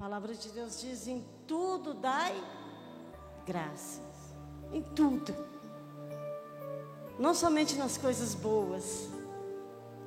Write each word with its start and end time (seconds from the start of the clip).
palavra 0.00 0.34
de 0.34 0.48
Deus 0.48 0.80
diz: 0.80 1.06
em 1.06 1.22
tudo 1.46 1.92
dai 1.92 2.34
graças. 3.46 4.00
Em 4.72 4.80
tudo. 4.80 5.36
Não 7.18 7.34
somente 7.34 7.74
nas 7.76 7.98
coisas 7.98 8.34
boas, 8.34 9.10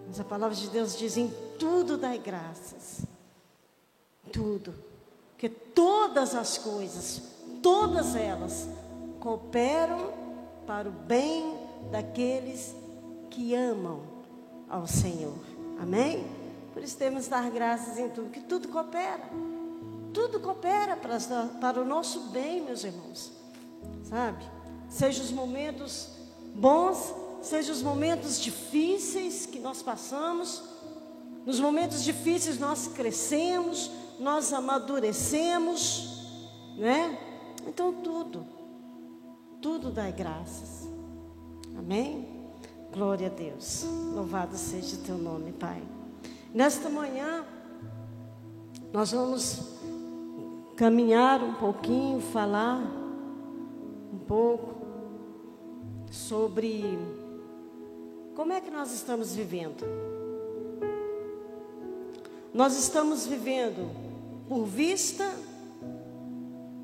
mas 0.07 0.19
a 0.19 0.23
palavra 0.23 0.55
de 0.55 0.67
Deus 0.69 0.97
diz: 0.97 1.15
em 1.15 1.31
tudo 1.59 1.95
dai 1.95 2.17
graças. 2.17 3.01
Tudo. 4.31 4.73
Porque 5.29 5.47
todas 5.47 6.33
as 6.33 6.57
coisas, 6.57 7.21
todas 7.61 8.15
elas, 8.15 8.67
cooperam 9.19 10.11
para 10.65 10.89
o 10.89 10.91
bem 10.91 11.55
daqueles 11.91 12.73
que 13.29 13.53
amam 13.53 14.01
ao 14.67 14.87
Senhor. 14.87 15.37
Amém? 15.79 16.25
Por 16.73 16.81
isso 16.81 16.97
temos 16.97 17.25
que 17.25 17.29
dar 17.29 17.47
graças 17.51 17.99
em 17.99 18.09
tudo, 18.09 18.31
que 18.31 18.41
tudo 18.41 18.69
coopera. 18.69 19.52
Tudo 20.13 20.39
coopera 20.39 20.95
para, 20.95 21.17
para 21.59 21.81
o 21.81 21.85
nosso 21.85 22.29
bem, 22.29 22.61
meus 22.61 22.83
irmãos. 22.83 23.31
Sabe? 24.03 24.45
Seja 24.87 25.23
os 25.23 25.31
momentos 25.31 26.09
bons, 26.53 27.13
seja 27.41 27.71
os 27.73 27.81
momentos 27.81 28.39
difíceis 28.39 29.45
que 29.47 29.59
nós 29.59 29.81
passamos. 29.81 30.63
Nos 31.45 31.59
momentos 31.59 32.03
difíceis 32.03 32.59
nós 32.59 32.87
crescemos, 32.87 33.89
nós 34.19 34.53
amadurecemos, 34.53 36.27
né? 36.77 37.17
Então 37.67 37.91
tudo, 37.91 38.45
tudo 39.61 39.89
dá 39.89 40.09
graças. 40.11 40.87
Amém? 41.77 42.33
Glória 42.93 43.27
a 43.27 43.29
Deus. 43.31 43.83
Louvado 44.13 44.55
seja 44.55 44.95
o 44.95 44.99
teu 44.99 45.17
nome, 45.17 45.51
Pai. 45.53 45.81
Nesta 46.53 46.87
manhã, 46.87 47.43
nós 48.93 49.11
vamos 49.11 49.72
caminhar 50.75 51.43
um 51.43 51.53
pouquinho, 51.53 52.19
falar 52.19 52.81
um 54.11 54.17
pouco 54.27 54.75
sobre 56.11 56.97
como 58.35 58.51
é 58.51 58.59
que 58.59 58.71
nós 58.71 58.91
estamos 58.91 59.35
vivendo. 59.35 59.83
Nós 62.53 62.77
estamos 62.77 63.25
vivendo 63.25 63.89
por 64.47 64.65
vista 64.65 65.29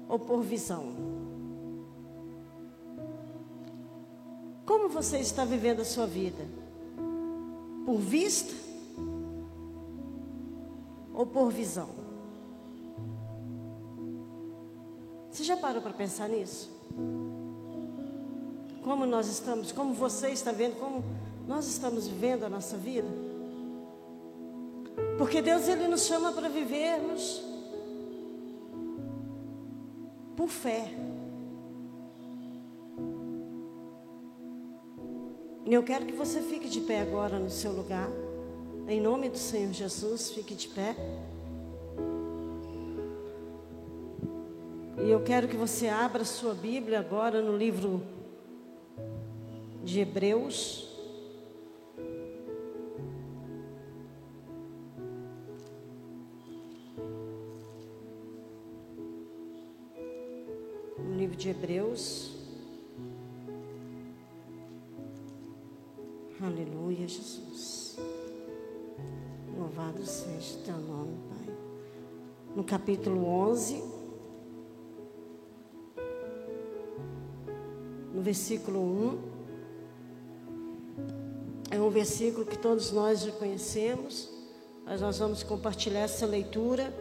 ou 0.07 0.17
por 0.17 0.41
visão? 0.41 0.87
Como 4.65 4.89
você 4.89 5.19
está 5.19 5.45
vivendo 5.45 5.81
a 5.81 5.85
sua 5.85 6.05
vida? 6.05 6.45
Por 7.85 7.97
vista 7.97 8.53
ou 11.13 11.25
por 11.25 11.51
visão? 11.51 11.98
Já 15.49 15.57
parou 15.57 15.81
para 15.81 15.93
pensar 15.93 16.29
nisso? 16.29 16.69
Como 18.83 19.05
nós 19.05 19.27
estamos, 19.27 19.71
como 19.71 19.93
você 19.95 20.29
está 20.29 20.51
vendo, 20.51 20.79
como 20.79 21.03
nós 21.47 21.67
estamos 21.67 22.07
vivendo 22.07 22.43
a 22.43 22.49
nossa 22.49 22.77
vida? 22.77 23.07
Porque 25.17 25.41
Deus 25.41 25.67
ele 25.67 25.87
nos 25.87 26.05
chama 26.05 26.31
para 26.31 26.49
vivermos 26.49 27.41
por 30.37 30.49
fé. 30.49 30.93
E 35.65 35.73
eu 35.73 35.83
quero 35.83 36.05
que 36.05 36.13
você 36.13 36.41
fique 36.41 36.69
de 36.69 36.81
pé 36.81 37.01
agora 37.01 37.39
no 37.39 37.49
seu 37.49 37.71
lugar. 37.71 38.09
Em 38.87 39.01
nome 39.01 39.29
do 39.29 39.37
Senhor 39.37 39.73
Jesus, 39.73 40.29
fique 40.29 40.53
de 40.53 40.67
pé. 40.67 40.95
E 45.01 45.09
eu 45.09 45.21
quero 45.21 45.47
que 45.47 45.55
você 45.55 45.87
abra 45.87 46.25
sua 46.25 46.53
Bíblia 46.53 46.99
agora 46.99 47.41
no 47.41 47.55
livro 47.55 48.03
de 49.81 50.01
Hebreus. 50.01 50.89
No 60.97 61.15
livro 61.17 61.37
de 61.37 61.49
Hebreus. 61.49 62.35
Aleluia, 66.41 67.07
Jesus. 67.07 67.97
Louvado 69.57 70.05
seja 70.05 70.59
o 70.59 70.63
teu 70.63 70.77
nome, 70.77 71.17
Pai. 71.29 71.55
No 72.53 72.65
capítulo 72.65 73.25
11. 73.25 73.98
No 78.19 78.23
versículo 78.23 78.81
1. 78.81 79.17
É 81.71 81.79
um 81.79 81.89
versículo 81.89 82.45
que 82.45 82.57
todos 82.57 82.91
nós 82.91 83.21
já 83.21 83.31
conhecemos, 83.31 84.29
mas 84.85 84.99
nós 84.99 85.17
vamos 85.19 85.41
compartilhar 85.41 86.01
essa 86.01 86.25
leitura 86.25 86.93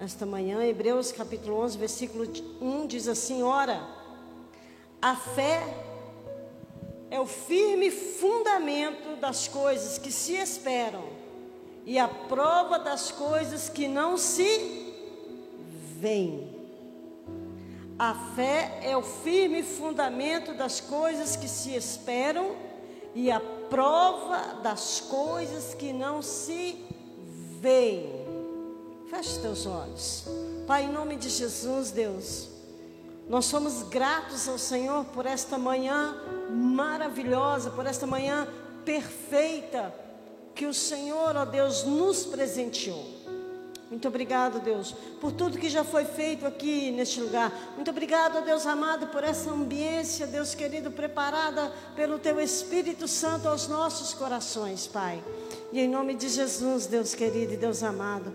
esta 0.00 0.24
manhã. 0.24 0.64
Hebreus 0.64 1.12
capítulo 1.12 1.56
11, 1.56 1.76
versículo 1.76 2.24
1 2.62 2.86
diz 2.86 3.08
assim: 3.08 3.42
Ora, 3.42 3.86
a 5.02 5.14
fé 5.14 5.62
é 7.10 7.20
o 7.20 7.26
firme 7.26 7.90
fundamento 7.90 9.20
das 9.20 9.48
coisas 9.48 9.98
que 9.98 10.10
se 10.10 10.32
esperam 10.32 11.04
e 11.84 11.98
a 11.98 12.08
prova 12.08 12.78
das 12.78 13.10
coisas 13.10 13.68
que 13.68 13.86
não 13.86 14.16
se 14.16 14.94
veem. 16.00 16.57
A 17.98 18.14
fé 18.36 18.78
é 18.82 18.96
o 18.96 19.02
firme 19.02 19.60
fundamento 19.60 20.54
das 20.54 20.80
coisas 20.80 21.34
que 21.34 21.48
se 21.48 21.74
esperam 21.74 22.54
e 23.12 23.28
a 23.28 23.40
prova 23.68 24.60
das 24.62 25.00
coisas 25.00 25.74
que 25.74 25.92
não 25.92 26.22
se 26.22 26.78
veem. 27.60 28.24
Feche 29.10 29.40
teus 29.40 29.66
olhos. 29.66 30.24
Pai, 30.64 30.84
em 30.84 30.92
nome 30.92 31.16
de 31.16 31.28
Jesus, 31.28 31.90
Deus, 31.90 32.48
nós 33.28 33.46
somos 33.46 33.82
gratos 33.82 34.48
ao 34.48 34.58
Senhor 34.58 35.04
por 35.06 35.26
esta 35.26 35.58
manhã 35.58 36.16
maravilhosa, 36.50 37.70
por 37.70 37.84
esta 37.84 38.06
manhã 38.06 38.46
perfeita 38.84 39.92
que 40.54 40.66
o 40.66 40.74
Senhor, 40.74 41.36
ó 41.36 41.44
Deus, 41.44 41.82
nos 41.82 42.24
presenteou. 42.24 43.17
Muito 43.90 44.06
obrigado, 44.06 44.60
Deus, 44.60 44.94
por 45.18 45.32
tudo 45.32 45.58
que 45.58 45.70
já 45.70 45.82
foi 45.82 46.04
feito 46.04 46.46
aqui 46.46 46.90
neste 46.90 47.22
lugar. 47.22 47.50
Muito 47.74 47.90
obrigado, 47.90 48.44
Deus 48.44 48.66
amado, 48.66 49.06
por 49.06 49.24
essa 49.24 49.50
ambiência, 49.50 50.26
Deus 50.26 50.54
querido, 50.54 50.90
preparada 50.90 51.72
pelo 51.96 52.18
Teu 52.18 52.38
Espírito 52.38 53.08
Santo 53.08 53.48
aos 53.48 53.66
nossos 53.66 54.12
corações, 54.12 54.86
Pai. 54.86 55.24
E 55.72 55.80
em 55.80 55.88
nome 55.88 56.14
de 56.14 56.28
Jesus, 56.28 56.86
Deus 56.86 57.14
querido 57.14 57.54
e 57.54 57.56
Deus 57.56 57.82
amado. 57.82 58.30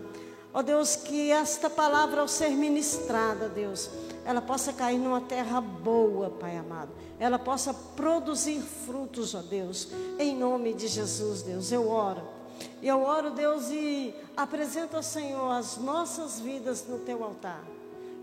Ó 0.52 0.60
Deus, 0.60 0.96
que 0.96 1.30
esta 1.30 1.70
palavra 1.70 2.20
ao 2.20 2.28
ser 2.28 2.50
ministrada, 2.50 3.48
Deus, 3.48 3.90
ela 4.24 4.42
possa 4.42 4.72
cair 4.72 4.98
numa 4.98 5.20
terra 5.20 5.60
boa, 5.60 6.30
Pai 6.30 6.56
amado. 6.56 6.90
Ela 7.16 7.38
possa 7.38 7.72
produzir 7.72 8.60
frutos, 8.60 9.36
ó 9.36 9.40
Deus. 9.40 9.88
Em 10.18 10.36
nome 10.36 10.74
de 10.74 10.88
Jesus, 10.88 11.42
Deus, 11.42 11.70
eu 11.70 11.88
oro 11.88 12.33
eu 12.82 13.02
oro, 13.02 13.30
Deus, 13.30 13.70
e 13.70 14.14
apresento 14.36 14.96
ao 14.96 15.02
Senhor 15.02 15.50
as 15.50 15.78
nossas 15.78 16.40
vidas 16.40 16.86
no 16.86 16.98
teu 16.98 17.24
altar. 17.24 17.64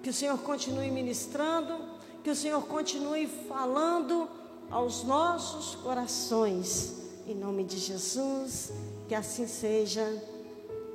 Que 0.04 0.10
o 0.10 0.14
Senhor 0.14 0.38
continue 0.40 0.90
ministrando, 0.92 1.78
que 2.24 2.30
o 2.30 2.36
Senhor 2.36 2.62
continue 2.68 3.28
falando 3.28 4.28
aos 4.70 5.04
nossos 5.04 5.76
corações. 5.76 7.02
Em 7.28 7.36
nome 7.36 7.64
de 7.64 7.78
Jesus, 7.78 8.72
que 9.08 9.16
assim 9.16 9.48
seja. 9.48 10.04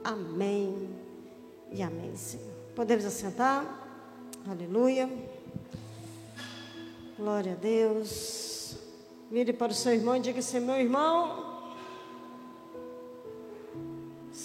Amém 0.02 0.88
e 1.72 1.82
amém, 1.82 2.16
Senhor. 2.16 2.46
Podemos 2.74 3.04
assentar? 3.04 3.64
Aleluia. 4.48 5.10
Glória 7.18 7.52
a 7.52 7.56
Deus. 7.56 8.76
Vire 9.30 9.52
para 9.52 9.72
o 9.72 9.74
seu 9.74 9.94
irmão 9.94 10.16
e 10.16 10.20
diga 10.20 10.38
assim: 10.38 10.60
meu 10.60 10.76
irmão, 10.76 11.45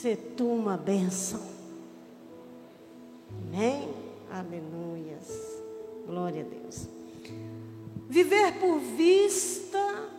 ser 0.01 0.33
tu 0.35 0.47
uma 0.47 0.75
bênção. 0.75 1.39
Amém? 3.29 3.87
Aleluias. 4.31 5.27
Glória 6.07 6.41
a 6.41 6.43
Deus. 6.43 6.87
Viver 8.09 8.59
por 8.59 8.79
vista 8.79 10.09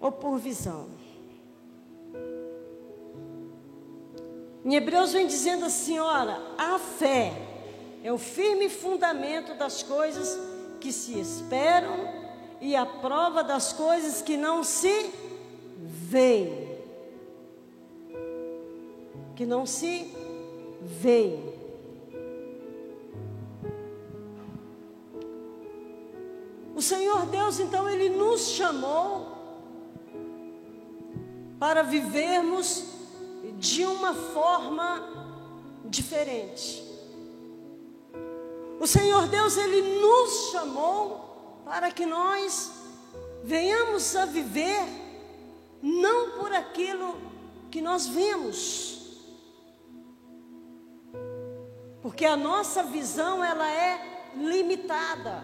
ou 0.00 0.10
por 0.10 0.36
visão? 0.38 0.88
Em 4.64 4.74
Hebreus 4.74 5.12
vem 5.12 5.28
dizendo 5.28 5.64
assim: 5.64 6.00
ora, 6.00 6.42
a 6.58 6.80
fé 6.80 7.32
é 8.02 8.12
o 8.12 8.18
firme 8.18 8.68
fundamento 8.68 9.54
das 9.54 9.84
coisas 9.84 10.36
que 10.80 10.90
se 10.90 11.20
esperam 11.20 11.94
e 12.60 12.74
a 12.74 12.84
prova 12.84 13.44
das 13.44 13.72
coisas 13.72 14.20
que 14.22 14.36
não 14.36 14.64
se 14.64 15.12
veem 15.78 16.65
que 19.36 19.44
não 19.44 19.66
se 19.66 20.10
vem. 20.80 21.54
O 26.74 26.82
Senhor 26.82 27.26
Deus, 27.26 27.60
então, 27.60 27.88
Ele 27.88 28.08
nos 28.08 28.48
chamou 28.48 29.36
para 31.58 31.82
vivermos 31.82 32.84
de 33.58 33.84
uma 33.84 34.14
forma 34.14 35.02
diferente. 35.84 36.84
O 38.80 38.86
Senhor 38.86 39.26
Deus, 39.28 39.56
Ele 39.56 40.00
nos 40.00 40.50
chamou 40.50 41.60
para 41.64 41.90
que 41.90 42.04
nós 42.04 42.72
venhamos 43.42 44.14
a 44.16 44.24
viver 44.24 44.82
não 45.82 46.38
por 46.38 46.52
aquilo 46.52 47.16
que 47.70 47.80
nós 47.80 48.06
vemos, 48.06 48.95
porque 52.06 52.24
a 52.24 52.36
nossa 52.36 52.84
visão 52.84 53.42
ela 53.42 53.68
é 53.68 54.30
limitada. 54.36 55.42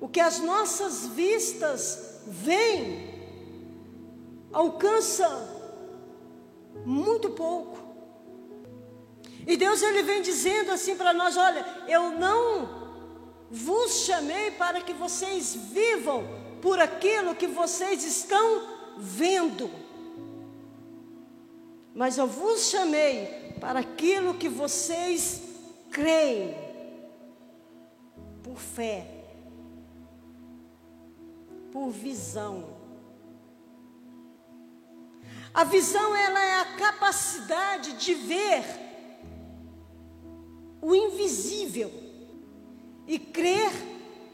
O 0.00 0.08
que 0.08 0.20
as 0.20 0.40
nossas 0.40 1.08
vistas 1.08 2.22
veem 2.26 3.28
alcança 4.50 5.28
muito 6.82 7.28
pouco. 7.28 7.78
E 9.46 9.54
Deus 9.54 9.82
ele 9.82 10.02
vem 10.02 10.22
dizendo 10.22 10.72
assim 10.72 10.96
para 10.96 11.12
nós, 11.12 11.36
olha, 11.36 11.66
eu 11.86 12.12
não 12.12 12.94
vos 13.50 14.06
chamei 14.06 14.52
para 14.52 14.80
que 14.80 14.94
vocês 14.94 15.54
vivam 15.54 16.26
por 16.62 16.80
aquilo 16.80 17.34
que 17.34 17.46
vocês 17.46 18.02
estão 18.02 18.62
vendo. 18.96 19.70
Mas 21.98 22.16
eu 22.16 22.28
vos 22.28 22.70
chamei 22.70 23.54
para 23.60 23.80
aquilo 23.80 24.34
que 24.34 24.48
vocês 24.48 25.42
creem 25.90 26.54
por 28.40 28.56
fé, 28.56 29.04
por 31.72 31.90
visão. 31.90 32.68
A 35.52 35.64
visão 35.64 36.14
ela 36.14 36.40
é 36.40 36.60
a 36.60 36.76
capacidade 36.76 37.94
de 37.94 38.14
ver 38.14 38.62
o 40.80 40.94
invisível 40.94 41.90
e 43.08 43.18
crer 43.18 43.72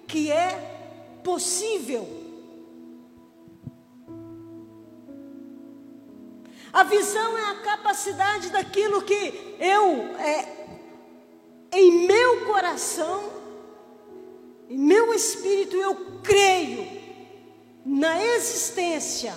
que 0.06 0.30
é 0.30 1.18
possível. 1.24 2.23
A 6.74 6.82
visão 6.82 7.38
é 7.38 7.50
a 7.50 7.60
capacidade 7.60 8.50
daquilo 8.50 9.00
que 9.02 9.56
eu, 9.60 10.16
é, 10.18 10.66
em 11.70 12.04
meu 12.04 12.44
coração, 12.46 13.30
em 14.68 14.76
meu 14.76 15.14
espírito, 15.14 15.76
eu 15.76 15.94
creio 16.20 16.84
na 17.86 18.20
existência 18.20 19.32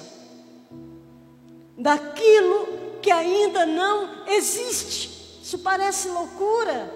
daquilo 1.78 2.98
que 3.04 3.12
ainda 3.12 3.68
não 3.68 4.26
existe. 4.28 5.40
Isso 5.44 5.60
parece 5.60 6.08
loucura. 6.08 6.92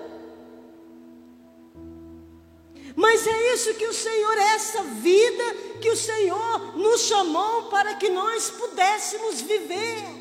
Mas 2.96 3.28
é 3.28 3.54
isso 3.54 3.76
que 3.76 3.86
o 3.86 3.94
Senhor, 3.94 4.38
é 4.40 4.56
essa 4.56 4.82
vida 4.82 5.44
que 5.80 5.90
o 5.92 5.96
Senhor 5.96 6.76
nos 6.76 7.02
chamou 7.02 7.70
para 7.70 7.94
que 7.94 8.10
nós 8.10 8.50
pudéssemos 8.50 9.40
viver. 9.40 10.21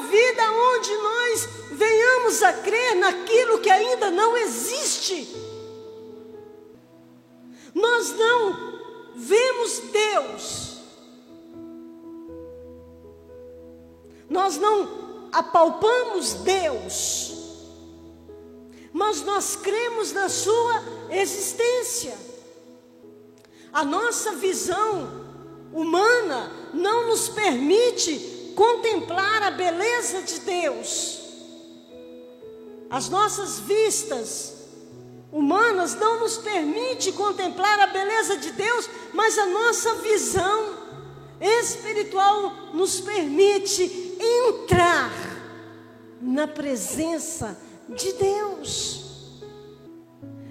Vida 0.00 0.52
onde 0.52 0.96
nós 0.96 1.48
venhamos 1.72 2.42
a 2.42 2.52
crer 2.52 2.96
naquilo 2.96 3.60
que 3.60 3.70
ainda 3.70 4.10
não 4.10 4.36
existe. 4.36 5.28
Nós 7.74 8.12
não 8.16 8.70
vemos 9.14 9.78
Deus 9.92 10.70
Nós 14.30 14.56
não 14.56 15.28
apalpamos 15.32 16.34
Deus, 16.34 17.32
mas 18.92 19.22
nós 19.22 19.56
cremos 19.56 20.12
na 20.12 20.28
Sua 20.28 20.84
existência. 21.10 22.16
A 23.72 23.84
nossa 23.84 24.32
visão 24.36 25.26
humana 25.72 26.52
não 26.72 27.08
nos 27.08 27.28
permite 27.28 28.39
contemplar 28.50 29.42
a 29.42 29.50
beleza 29.50 30.22
de 30.22 30.40
Deus. 30.40 31.20
As 32.88 33.08
nossas 33.08 33.60
vistas 33.60 34.54
humanas 35.32 35.94
não 35.94 36.20
nos 36.20 36.38
permite 36.38 37.12
contemplar 37.12 37.78
a 37.80 37.86
beleza 37.86 38.36
de 38.36 38.50
Deus, 38.52 38.88
mas 39.12 39.38
a 39.38 39.46
nossa 39.46 39.94
visão 39.96 40.76
espiritual 41.40 42.52
nos 42.74 43.00
permite 43.00 44.16
entrar 44.18 45.10
na 46.20 46.46
presença 46.46 47.56
de 47.88 48.12
Deus. 48.12 49.10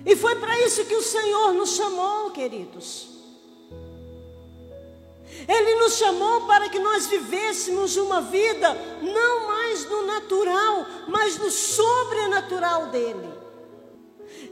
E 0.05 0.15
foi 0.15 0.35
para 0.35 0.57
isso 0.65 0.85
que 0.85 0.95
o 0.95 1.03
Senhor 1.03 1.53
nos 1.53 1.75
chamou, 1.75 2.31
queridos. 2.31 3.08
Ele 5.49 5.75
nos 5.75 5.97
chamou 5.97 6.41
para 6.41 6.69
que 6.69 6.77
nós 6.77 7.07
vivêssemos 7.07 7.97
uma 7.97 8.21
vida 8.21 8.71
não 9.01 9.47
mais 9.47 9.83
no 9.89 10.05
natural, 10.05 10.85
mas 11.07 11.39
no 11.39 11.49
sobrenatural 11.49 12.85
dele. 12.87 13.33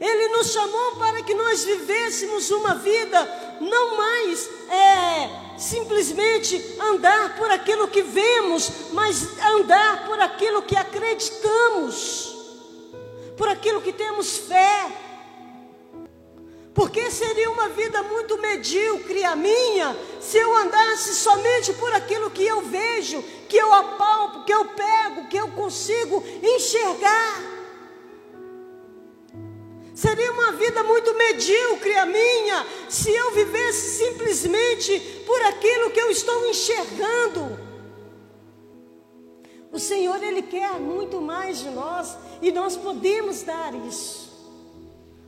Ele 0.00 0.28
nos 0.28 0.50
chamou 0.50 0.96
para 0.96 1.22
que 1.22 1.34
nós 1.34 1.62
vivêssemos 1.64 2.50
uma 2.50 2.74
vida 2.74 3.56
não 3.60 3.96
mais 3.96 4.50
é, 4.68 5.56
simplesmente 5.56 6.76
andar 6.80 7.36
por 7.36 7.48
aquilo 7.48 7.86
que 7.86 8.02
vemos, 8.02 8.68
mas 8.92 9.38
andar 9.54 10.04
por 10.04 10.20
aquilo 10.20 10.62
que 10.62 10.76
acreditamos, 10.76 12.36
por 13.36 13.48
aquilo 13.48 13.80
que 13.80 13.92
temos 13.92 14.36
fé. 14.36 15.07
Porque 16.88 17.10
seria 17.10 17.50
uma 17.50 17.68
vida 17.68 18.02
muito 18.02 18.38
medíocre 18.38 19.22
a 19.22 19.36
minha 19.36 19.94
se 20.22 20.38
eu 20.38 20.56
andasse 20.56 21.14
somente 21.16 21.74
por 21.74 21.92
aquilo 21.92 22.30
que 22.30 22.42
eu 22.42 22.62
vejo, 22.62 23.22
que 23.46 23.58
eu 23.58 23.70
apalpo, 23.74 24.44
que 24.44 24.54
eu 24.54 24.64
pego, 24.64 25.28
que 25.28 25.36
eu 25.36 25.48
consigo 25.48 26.24
enxergar. 26.42 27.42
Seria 29.94 30.32
uma 30.32 30.52
vida 30.52 30.82
muito 30.82 31.14
medíocre 31.14 31.94
a 31.94 32.06
minha 32.06 32.66
se 32.88 33.14
eu 33.14 33.32
vivesse 33.32 34.06
simplesmente 34.06 34.98
por 35.26 35.42
aquilo 35.42 35.90
que 35.90 36.00
eu 36.00 36.10
estou 36.10 36.46
enxergando. 36.46 37.60
O 39.70 39.78
Senhor, 39.78 40.22
Ele 40.22 40.40
quer 40.40 40.80
muito 40.80 41.20
mais 41.20 41.58
de 41.58 41.68
nós 41.68 42.16
e 42.40 42.50
nós 42.50 42.78
podemos 42.78 43.42
dar 43.42 43.74
isso. 43.86 44.27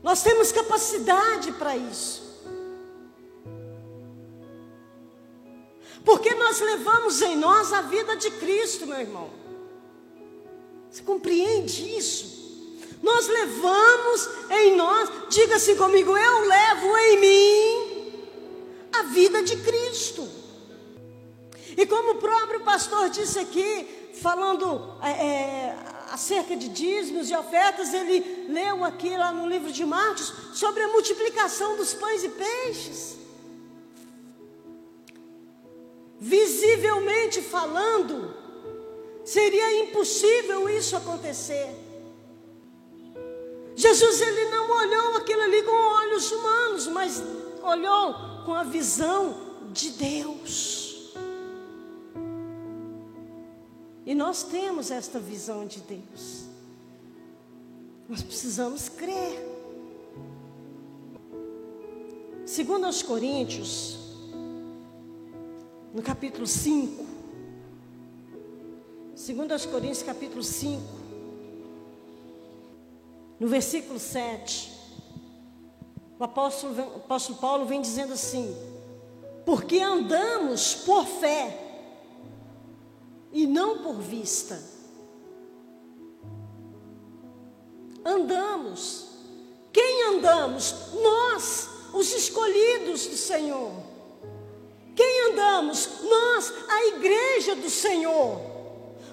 Nós 0.02 0.22
temos 0.22 0.50
capacidade 0.52 1.52
para 1.52 1.76
isso. 1.76 2.30
Porque 6.04 6.34
nós 6.34 6.60
levamos 6.60 7.20
em 7.20 7.36
nós 7.36 7.72
a 7.72 7.82
vida 7.82 8.16
de 8.16 8.30
Cristo, 8.32 8.86
meu 8.86 8.98
irmão. 8.98 9.30
Você 10.90 11.02
compreende 11.02 11.96
isso? 11.96 12.40
Nós 13.02 13.28
levamos 13.28 14.28
em 14.50 14.76
nós, 14.76 15.10
diga 15.28 15.56
assim 15.56 15.76
comigo, 15.76 16.16
eu 16.16 16.40
levo 16.46 16.96
em 16.96 17.20
mim 17.20 18.26
a 18.92 19.02
vida 19.04 19.42
de 19.42 19.56
Cristo. 19.56 20.28
E 21.76 21.86
como 21.86 22.12
o 22.12 22.16
próprio 22.16 22.60
pastor 22.60 23.08
disse 23.08 23.38
aqui, 23.38 24.10
falando 24.20 24.94
é, 25.02 25.10
é, 25.10 25.78
acerca 26.10 26.56
de 26.56 26.68
dízimos 26.68 27.30
e 27.30 27.36
ofertas, 27.36 27.94
ele 27.94 28.46
leu 28.48 28.84
aqui 28.84 29.16
lá 29.16 29.32
no 29.32 29.48
livro 29.48 29.70
de 29.70 29.84
Marcos 29.86 30.32
sobre 30.52 30.82
a 30.82 30.88
multiplicação 30.88 31.76
dos 31.76 31.94
pães 31.94 32.24
e 32.24 32.28
peixes. 32.28 33.16
Visivelmente 36.18 37.40
falando, 37.40 38.34
seria 39.24 39.84
impossível 39.84 40.68
isso 40.68 40.96
acontecer. 40.96 41.74
Jesus 43.76 44.20
ele 44.20 44.50
não 44.50 44.70
olhou 44.70 45.16
aquilo 45.16 45.42
ali 45.42 45.62
com 45.62 45.72
olhos 45.72 46.30
humanos, 46.32 46.86
mas 46.88 47.22
olhou 47.62 48.14
com 48.44 48.52
a 48.52 48.64
visão 48.64 49.34
de 49.72 49.90
Deus. 49.90 50.89
E 54.10 54.14
nós 54.14 54.42
temos 54.42 54.90
esta 54.90 55.20
visão 55.20 55.64
de 55.64 55.78
Deus. 55.82 56.46
Nós 58.08 58.20
precisamos 58.20 58.88
crer. 58.88 59.38
Segundo 62.44 62.86
aos 62.86 63.04
Coríntios, 63.04 63.96
no 65.94 66.02
capítulo 66.02 66.44
5, 66.44 67.06
2 69.14 69.66
Coríntios 69.66 70.02
capítulo 70.02 70.42
5, 70.42 70.82
no 73.38 73.46
versículo 73.46 74.00
7, 74.00 74.72
o 76.18 76.24
apóstolo, 76.24 76.74
o 76.74 76.96
apóstolo 76.96 77.38
Paulo 77.38 77.64
vem 77.64 77.80
dizendo 77.80 78.14
assim: 78.14 78.52
Porque 79.46 79.78
andamos 79.78 80.74
por 80.74 81.06
fé 81.06 81.69
e 83.32 83.46
não 83.46 83.78
por 83.78 83.94
vista. 83.94 84.60
Andamos. 88.04 89.08
Quem 89.72 90.02
andamos? 90.14 90.74
Nós, 90.94 91.68
os 91.92 92.12
escolhidos 92.12 93.06
do 93.06 93.16
Senhor. 93.16 93.72
Quem 94.96 95.30
andamos? 95.30 95.88
Nós, 96.02 96.52
a 96.68 96.86
igreja 96.86 97.54
do 97.54 97.70
Senhor. 97.70 98.49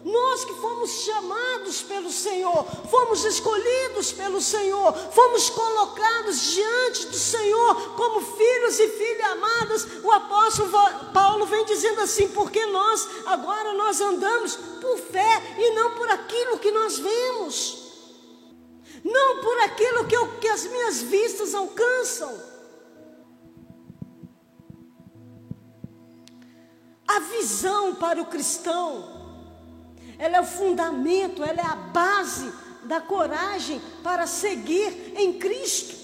Nós 0.04 0.46
que 0.46 0.54
fomos 0.54 0.92
chamados 1.02 1.82
pelo 1.82 2.12
Senhor, 2.12 2.64
fomos 2.90 3.26
escolhidos 3.26 4.12
pelo 4.12 4.40
Senhor, 4.40 4.94
fomos 5.12 5.50
colocados 5.50 6.42
diante 6.52 7.08
do 7.08 7.18
Senhor 7.18 7.96
como 7.96 8.22
filhos 8.22 8.80
e 8.80 8.88
filhas 8.90 9.32
amadas. 9.32 9.88
O 10.04 10.12
apóstolo 10.12 10.72
Paulo 11.14 11.46
vem 11.48 11.66
dizendo 11.66 12.02
assim: 12.02 12.28
porque 12.30 12.66
nós 12.68 13.08
agora 13.26 13.74
nós 13.74 14.00
andamos 14.00 14.56
por 14.56 14.98
fé 14.98 15.56
e 15.58 15.72
não 15.72 15.92
por 15.96 16.10
aquilo 16.10 16.60
que 16.60 16.72
nós 16.72 17.00
vemos, 17.00 17.78
não 19.04 19.42
por 19.42 19.60
aquilo 19.62 20.06
que, 20.06 20.16
eu, 20.16 20.28
que 20.40 20.48
as 20.48 20.66
minhas 20.66 21.02
vistas 21.02 21.56
alcançam. 21.56 22.58
A 27.08 27.20
visão 27.20 27.96
para 27.96 28.22
o 28.22 28.26
cristão 28.26 29.27
ela 30.20 30.38
é 30.38 30.42
o 30.42 30.46
fundamento, 30.46 31.44
ela 31.44 31.62
é 31.62 31.66
a 31.66 31.76
base 31.76 32.52
da 32.84 33.02
coragem 33.02 33.82
para 34.04 34.26
seguir 34.26 35.14
em 35.16 35.34
Cristo. 35.34 35.96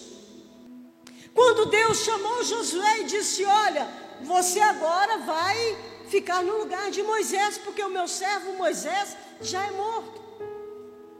Quando 1.34 1.65
Deus 1.65 2.00
chamou 2.00 2.43
Josué 2.43 3.01
e 3.01 3.05
disse: 3.05 3.43
Olha, 3.46 3.88
você 4.22 4.60
agora 4.60 5.17
vai 5.20 5.77
ficar 6.08 6.43
no 6.43 6.58
lugar 6.60 6.91
de 6.91 7.01
Moisés, 7.01 7.58
porque 7.58 7.82
o 7.84 7.89
meu 7.89 8.08
servo 8.08 8.53
Moisés 8.53 9.17
já 9.41 9.65
é 9.65 9.72
morto. 9.72 10.22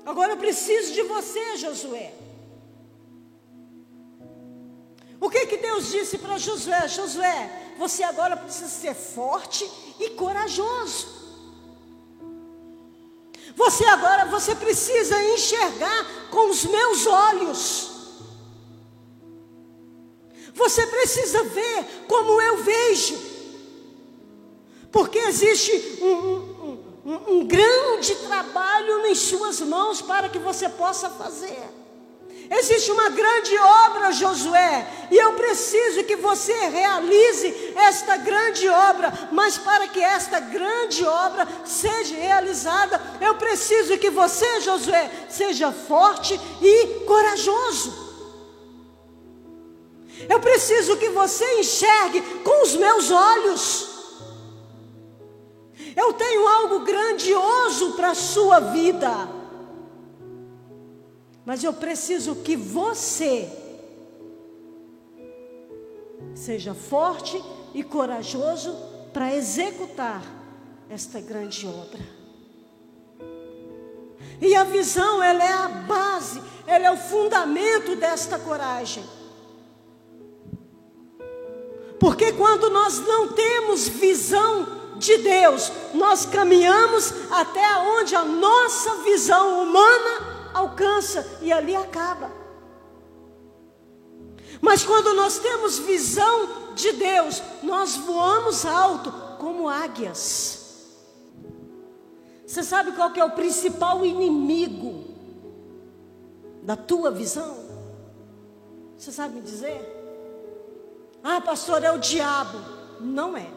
Agora 0.06 0.34
eu 0.34 0.38
preciso 0.38 0.94
de 0.94 1.02
você, 1.04 1.58
Josué. 1.58 2.14
O 5.20 5.30
que 5.30 5.46
que 5.48 5.58
Deus 5.58 5.90
disse 5.90 6.18
para 6.18 6.38
Josué? 6.38 6.88
Josué, 6.88 7.74
você 7.78 8.04
agora 8.04 8.36
precisa 8.36 8.68
ser 8.68 8.94
forte 8.94 9.66
e 9.98 10.10
corajoso. 10.12 11.23
Você 13.56 13.86
agora 13.86 14.26
você 14.26 14.56
precisa 14.56 15.22
enxergar 15.24 16.30
com 16.30 16.50
os 16.50 16.66
meus 16.66 17.06
olhos. 17.06 17.92
Você 20.54 20.86
precisa 20.88 21.44
ver 21.44 22.06
como 22.08 22.42
eu 22.42 22.64
vejo. 22.64 23.18
Porque 24.92 25.18
existe 25.18 25.72
um, 26.02 26.14
um, 26.14 26.84
um, 27.06 27.34
um 27.36 27.48
grande 27.48 28.16
trabalho 28.16 29.08
em 29.08 29.16
suas 29.16 29.60
mãos 29.62 30.02
para 30.02 30.30
que 30.30 30.38
você 30.38 30.70
possa 30.70 31.10
fazer. 31.10 31.83
Existe 32.56 32.92
uma 32.92 33.10
grande 33.10 33.58
obra, 33.58 34.12
Josué, 34.12 34.88
e 35.10 35.18
eu 35.18 35.34
preciso 35.34 36.04
que 36.04 36.16
você 36.16 36.54
realize 36.68 37.74
esta 37.76 38.16
grande 38.18 38.70
obra. 38.70 39.12
Mas 39.32 39.58
para 39.58 39.88
que 39.88 40.00
esta 40.00 40.40
grande 40.40 41.04
obra 41.04 41.48
seja 41.66 42.16
realizada, 42.16 43.02
eu 43.20 43.36
preciso 43.36 43.98
que 43.98 44.12
você, 44.12 44.62
Josué, 44.62 45.10
seja 45.30 45.72
forte 45.72 46.40
e 46.62 47.06
corajoso. 47.06 48.04
Eu 50.30 50.40
preciso 50.40 50.96
que 50.98 51.10
você 51.10 51.60
enxergue 51.60 52.22
com 52.44 52.64
os 52.64 52.76
meus 52.76 53.10
olhos. 53.10 53.90
Eu 55.96 56.14
tenho 56.14 56.48
algo 56.48 56.82
grandioso 56.82 57.94
para 57.94 58.12
a 58.12 58.16
sua 58.16 58.60
vida. 58.60 59.43
Mas 61.46 61.64
eu 61.64 61.74
preciso 61.74 62.36
que 62.38 62.56
você 62.56 63.50
seja 66.34 66.74
forte 66.74 67.42
e 67.74 67.84
corajoso 67.84 68.76
para 69.12 69.36
executar 69.36 70.24
esta 70.90 71.20
grande 71.20 71.68
obra. 71.68 72.02
E 74.42 74.56
a 74.56 74.64
visão, 74.64 75.22
ela 75.22 75.44
é 75.44 75.54
a 75.54 75.68
base, 75.68 76.42
ela 76.66 76.88
é 76.88 76.92
o 76.92 76.98
fundamento 76.98 77.96
desta 77.96 78.40
coragem. 78.40 79.04
Porque 82.00 82.34
quando 82.34 82.70
nós 82.70 83.00
não 83.00 83.30
temos 83.30 83.88
visão 83.88 84.98
de 84.98 85.18
Deus, 85.18 85.72
nós 85.94 86.26
caminhamos 86.26 87.14
até 87.32 87.78
onde 87.78 88.16
a 88.16 88.26
nossa 88.26 88.96
visão 89.04 89.64
humana 89.64 90.33
alcança 90.54 91.40
e 91.42 91.52
ali 91.52 91.76
acaba. 91.76 92.32
Mas 94.62 94.84
quando 94.84 95.14
nós 95.14 95.40
temos 95.40 95.80
visão 95.80 96.74
de 96.74 96.92
Deus, 96.94 97.42
nós 97.62 97.96
voamos 97.98 98.66
alto 98.66 99.12
como 99.38 99.68
águias. 99.68 100.64
Você 102.46 102.64
sabe 102.64 102.92
qual 102.92 103.12
é 103.16 103.26
o 103.26 103.32
principal 103.32 104.06
inimigo 104.06 105.06
da 106.62 106.76
tua 106.76 107.12
visão? 107.12 107.58
Você 108.98 109.12
sabe 109.12 109.36
me 109.36 109.42
dizer? 109.42 109.90
Ah, 111.24 111.42
pastor, 111.42 111.84
é 111.84 111.92
o 111.92 111.98
diabo. 111.98 112.58
Não 113.00 113.36
é. 113.36 113.48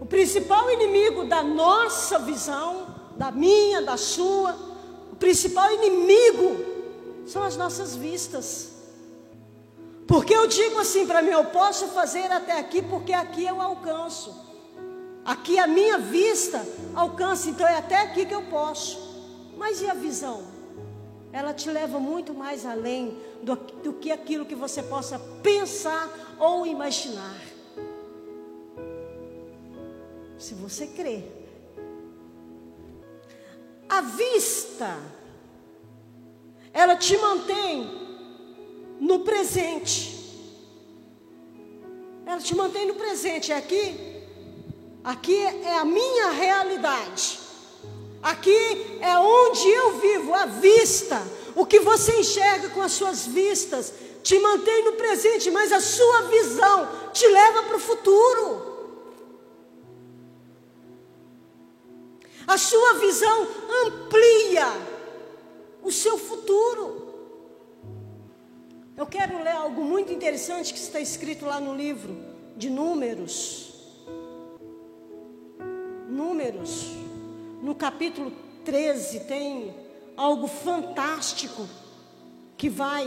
O 0.00 0.06
principal 0.06 0.70
inimigo 0.70 1.24
da 1.24 1.42
nossa 1.42 2.18
visão 2.18 2.99
da 3.20 3.30
minha, 3.30 3.82
da 3.82 3.98
sua. 3.98 4.52
O 5.12 5.16
principal 5.16 5.70
inimigo 5.70 6.64
são 7.26 7.42
as 7.42 7.54
nossas 7.54 7.94
vistas. 7.94 8.70
Porque 10.06 10.34
eu 10.34 10.46
digo 10.46 10.78
assim 10.78 11.06
para 11.06 11.20
mim, 11.20 11.28
eu 11.28 11.44
posso 11.44 11.88
fazer 11.88 12.32
até 12.32 12.58
aqui 12.58 12.80
porque 12.80 13.12
aqui 13.12 13.44
eu 13.44 13.60
alcanço. 13.60 14.34
Aqui 15.22 15.58
a 15.58 15.66
minha 15.66 15.98
vista 15.98 16.66
alcança, 16.94 17.50
então 17.50 17.66
é 17.68 17.76
até 17.76 17.98
aqui 18.00 18.24
que 18.24 18.34
eu 18.34 18.44
posso. 18.44 18.98
Mas 19.58 19.82
e 19.82 19.90
a 19.90 19.92
visão? 19.92 20.42
Ela 21.30 21.52
te 21.52 21.68
leva 21.70 22.00
muito 22.00 22.32
mais 22.32 22.64
além 22.64 23.18
do, 23.42 23.54
do 23.54 23.92
que 23.92 24.10
aquilo 24.10 24.46
que 24.46 24.54
você 24.54 24.82
possa 24.82 25.18
pensar 25.42 26.08
ou 26.38 26.66
imaginar. 26.66 27.38
Se 30.38 30.54
você 30.54 30.86
crer 30.86 31.39
a 33.90 34.02
vista, 34.02 34.96
ela 36.72 36.94
te 36.94 37.16
mantém 37.16 37.90
no 39.00 39.20
presente. 39.20 40.18
Ela 42.24 42.38
te 42.38 42.54
mantém 42.54 42.86
no 42.86 42.94
presente. 42.94 43.50
É 43.50 43.56
aqui, 43.56 43.96
aqui 45.02 45.36
é 45.36 45.76
a 45.76 45.84
minha 45.84 46.30
realidade. 46.30 47.40
Aqui 48.22 48.98
é 49.00 49.18
onde 49.18 49.68
eu 49.68 49.98
vivo, 49.98 50.34
a 50.34 50.46
vista. 50.46 51.20
O 51.56 51.66
que 51.66 51.80
você 51.80 52.20
enxerga 52.20 52.68
com 52.68 52.80
as 52.80 52.92
suas 52.92 53.26
vistas 53.26 53.92
te 54.22 54.38
mantém 54.38 54.84
no 54.84 54.92
presente, 54.92 55.50
mas 55.50 55.72
a 55.72 55.80
sua 55.80 56.22
visão 56.22 56.88
te 57.12 57.26
leva 57.26 57.64
para 57.64 57.76
o 57.76 57.80
futuro. 57.80 58.69
A 62.50 62.58
sua 62.58 62.94
visão 62.94 63.46
amplia 63.86 64.66
o 65.84 65.92
seu 65.92 66.18
futuro. 66.18 67.06
Eu 68.96 69.06
quero 69.06 69.40
ler 69.40 69.52
algo 69.52 69.84
muito 69.84 70.12
interessante 70.12 70.74
que 70.74 70.80
está 70.80 70.98
escrito 70.98 71.46
lá 71.46 71.60
no 71.60 71.76
livro 71.76 72.12
de 72.56 72.68
Números. 72.68 73.72
Números, 76.08 76.86
no 77.62 77.72
capítulo 77.72 78.32
13, 78.64 79.20
tem 79.20 79.72
algo 80.16 80.48
fantástico 80.48 81.68
que 82.56 82.68
vai 82.68 83.06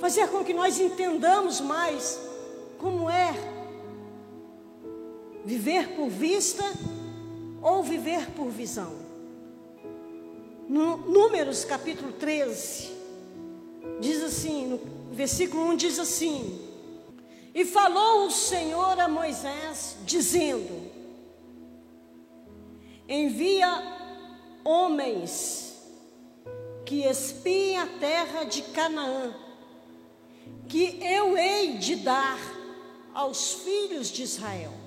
fazer 0.00 0.26
com 0.26 0.44
que 0.44 0.52
nós 0.52 0.80
entendamos 0.80 1.60
mais 1.60 2.18
como 2.78 3.08
é 3.08 3.53
Viver 5.44 5.88
por 5.90 6.08
vista 6.08 6.64
ou 7.60 7.82
viver 7.82 8.30
por 8.30 8.48
visão? 8.48 8.94
No 10.66 10.96
Números 10.96 11.66
capítulo 11.66 12.12
13, 12.12 12.90
diz 14.00 14.22
assim, 14.22 14.66
no 14.66 14.80
versículo 15.12 15.66
1 15.72 15.76
diz 15.76 15.98
assim: 15.98 16.58
E 17.54 17.62
falou 17.66 18.26
o 18.26 18.30
Senhor 18.30 18.98
a 18.98 19.06
Moisés, 19.06 19.96
dizendo: 20.06 20.90
Envia 23.06 23.68
homens 24.64 25.78
que 26.86 27.02
espiem 27.02 27.76
a 27.76 27.86
terra 27.86 28.44
de 28.44 28.62
Canaã, 28.62 29.34
que 30.68 30.98
eu 31.02 31.36
hei 31.36 31.76
de 31.76 31.96
dar 31.96 32.38
aos 33.12 33.52
filhos 33.52 34.08
de 34.08 34.22
Israel. 34.22 34.83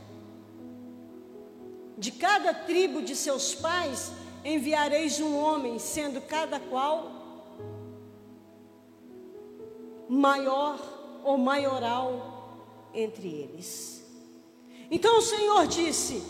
De 1.97 2.11
cada 2.11 2.53
tribo 2.53 3.01
de 3.01 3.15
seus 3.15 3.55
pais 3.55 4.11
enviareis 4.45 5.19
um 5.19 5.35
homem, 5.35 5.79
sendo 5.79 6.21
cada 6.21 6.59
qual 6.59 7.11
maior 10.07 10.79
ou 11.23 11.37
maioral 11.37 12.89
entre 12.93 13.27
eles. 13.27 14.05
Então 14.89 15.17
o 15.17 15.21
Senhor 15.21 15.67
disse: 15.67 16.23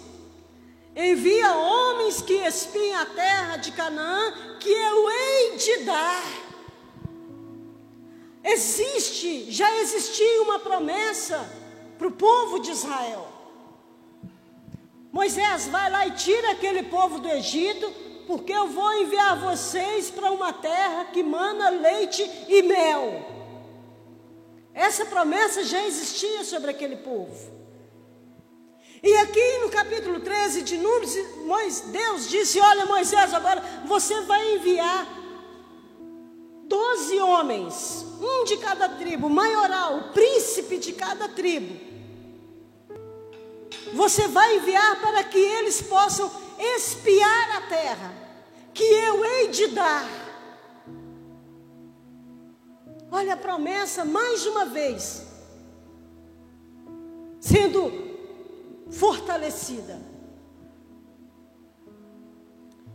Envia 0.96 1.54
homens 1.54 2.22
que 2.22 2.34
espiem 2.34 2.96
a 2.96 3.06
terra 3.06 3.58
de 3.58 3.72
Canaã, 3.72 4.58
que 4.60 4.70
eu 4.70 5.10
hei 5.10 5.58
de 5.58 5.78
dar. 5.86 6.24
Existe, 8.44 9.52
já 9.52 9.76
existia 9.82 10.42
uma 10.42 10.58
promessa 10.58 11.48
para 11.98 12.08
o 12.08 12.12
povo 12.12 12.60
de 12.60 12.72
Israel. 12.72 13.37
Moisés, 15.18 15.68
vai 15.70 15.90
lá 15.90 16.06
e 16.06 16.12
tira 16.12 16.52
aquele 16.52 16.84
povo 16.84 17.18
do 17.18 17.28
Egito, 17.28 17.92
porque 18.28 18.54
eu 18.54 18.68
vou 18.68 18.94
enviar 19.02 19.40
vocês 19.40 20.12
para 20.12 20.32
uma 20.32 20.54
terra 20.54 21.06
que 21.06 21.24
mana 21.24 21.70
leite 21.70 22.22
e 22.48 22.62
mel. 22.62 23.26
Essa 24.76 25.06
promessa 25.08 25.64
já 25.64 25.84
existia 25.88 26.44
sobre 26.44 26.70
aquele 26.70 26.98
povo. 26.98 27.36
E 29.02 29.12
aqui 29.18 29.58
no 29.64 29.70
capítulo 29.72 30.20
13 30.20 30.62
de 30.62 30.78
Números, 30.78 31.16
Deus 31.88 32.30
disse: 32.30 32.60
Olha, 32.60 32.86
Moisés, 32.86 33.34
agora 33.34 33.60
você 33.86 34.22
vai 34.22 34.54
enviar 34.54 35.08
doze 36.66 37.20
homens, 37.20 38.06
um 38.22 38.44
de 38.44 38.58
cada 38.58 38.88
tribo, 38.88 39.32
maioral, 39.32 40.12
príncipe 40.14 40.78
de 40.78 40.94
cada 40.94 41.28
tribo. 41.28 41.97
Você 43.98 44.28
vai 44.28 44.58
enviar 44.58 45.02
para 45.02 45.24
que 45.24 45.40
eles 45.40 45.82
possam 45.82 46.32
espiar 46.76 47.58
a 47.58 47.62
terra, 47.62 48.14
que 48.72 48.84
eu 48.84 49.26
hei 49.26 49.48
de 49.48 49.68
dar. 49.68 50.08
Olha 53.12 53.34
a 53.34 53.38
promessa, 53.38 54.06
mais 54.06 54.46
uma 54.46 54.66
vez, 54.66 55.24
sendo 57.40 57.92
fortalecida. 58.92 60.00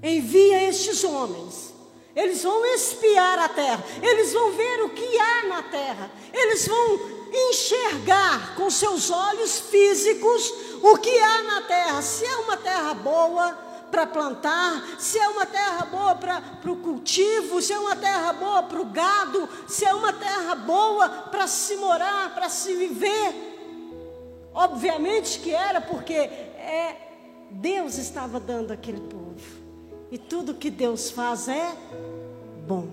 Envia 0.01 0.69
estes 0.69 1.03
homens. 1.03 1.75
Eles 2.15 2.45
vão 2.45 2.65
espiar 2.77 3.41
a 3.41 3.49
terra, 3.49 3.85
eles 4.03 4.33
vão 4.33 4.53
ver 4.53 4.83
o 4.85 4.91
que 4.91 5.19
há 5.19 5.47
na 5.49 5.63
terra, 5.65 6.13
eles 6.33 6.69
vão 6.69 7.23
enxergar 7.33 8.55
com 8.55 8.71
seus 8.71 9.11
olhos 9.11 9.59
físicos 9.59 10.72
o 10.83 10.99
que 10.99 11.19
há 11.19 11.43
na 11.45 11.61
terra. 11.63 12.03
Se 12.03 12.25
é 12.25 12.37
uma 12.37 12.57
terra 12.57 12.95
boa 12.95 13.57
para 13.91 14.07
plantar, 14.07 14.83
se 14.99 15.19
é 15.19 15.29
uma 15.29 15.47
terra 15.47 15.85
boa 15.85 16.15
para 16.15 16.71
o 16.71 16.77
cultivo, 16.77 17.61
se 17.61 17.73
é 17.73 17.79
uma 17.79 17.95
terra 17.95 18.33
boa 18.33 18.63
para 18.63 18.81
o 18.81 18.87
gado, 18.87 19.49
se 19.69 19.85
é 19.85 19.95
uma 19.95 20.13
terra 20.13 20.55
boa 20.55 21.09
para 21.31 21.47
se 21.47 21.77
morar, 21.77 22.35
para 22.35 22.49
se 22.49 22.75
viver. 22.75 23.53
Obviamente 24.55 25.39
que 25.41 25.55
era 25.55 25.81
porque 25.81 26.15
é, 26.15 26.97
Deus 27.51 27.97
estava 27.99 28.41
dando 28.41 28.73
aquele 28.73 29.01
povo. 29.01 29.63
E 30.11 30.19
tudo 30.19 30.55
que 30.55 30.71
Deus 30.71 31.11
faz 31.11 31.49
é 31.49 31.75
bom. 32.67 32.89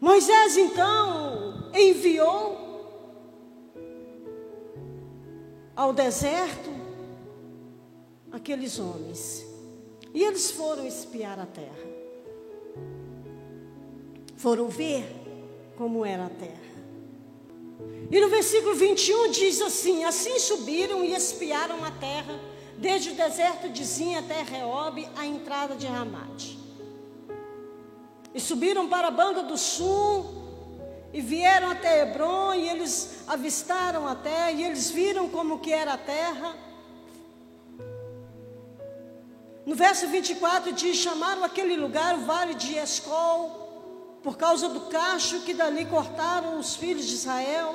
Moisés 0.00 0.56
então 0.56 1.70
enviou 1.74 2.65
ao 5.76 5.92
deserto 5.92 6.70
aqueles 8.32 8.78
homens. 8.78 9.44
E 10.14 10.24
eles 10.24 10.50
foram 10.50 10.86
espiar 10.86 11.38
a 11.38 11.44
terra. 11.44 11.86
Foram 14.36 14.68
ver 14.68 15.04
como 15.76 16.04
era 16.04 16.26
a 16.26 16.30
terra. 16.30 16.66
E 18.10 18.20
no 18.20 18.28
versículo 18.28 18.74
21 18.74 19.30
diz 19.30 19.60
assim: 19.60 20.04
Assim 20.04 20.38
subiram 20.38 21.04
e 21.04 21.12
espiaram 21.12 21.84
a 21.84 21.90
terra, 21.90 22.40
desde 22.78 23.10
o 23.10 23.14
deserto 23.14 23.68
de 23.68 23.84
Zin 23.84 24.14
até 24.14 24.42
Reob, 24.42 25.06
a 25.16 25.26
entrada 25.26 25.74
de 25.74 25.86
Ramate. 25.86 26.58
E 28.32 28.40
subiram 28.40 28.88
para 28.88 29.08
a 29.08 29.10
banda 29.10 29.42
do 29.42 29.58
sul, 29.58 30.45
e 31.12 31.20
vieram 31.20 31.70
até 31.70 32.02
Hebron, 32.02 32.54
e 32.54 32.68
eles 32.68 33.24
avistaram 33.26 34.06
a 34.06 34.14
terra, 34.14 34.50
e 34.50 34.64
eles 34.64 34.90
viram 34.90 35.28
como 35.28 35.58
que 35.58 35.72
era 35.72 35.94
a 35.94 35.98
terra. 35.98 36.56
No 39.64 39.74
verso 39.74 40.06
24 40.06 40.72
diz: 40.72 40.96
chamaram 40.96 41.42
aquele 41.42 41.76
lugar 41.76 42.16
o 42.16 42.20
vale 42.20 42.54
de 42.54 42.76
Escol, 42.76 44.20
por 44.22 44.36
causa 44.36 44.68
do 44.68 44.82
cacho 44.82 45.40
que 45.40 45.54
dali 45.54 45.84
cortaram 45.86 46.58
os 46.58 46.76
filhos 46.76 47.06
de 47.06 47.14
Israel. 47.14 47.74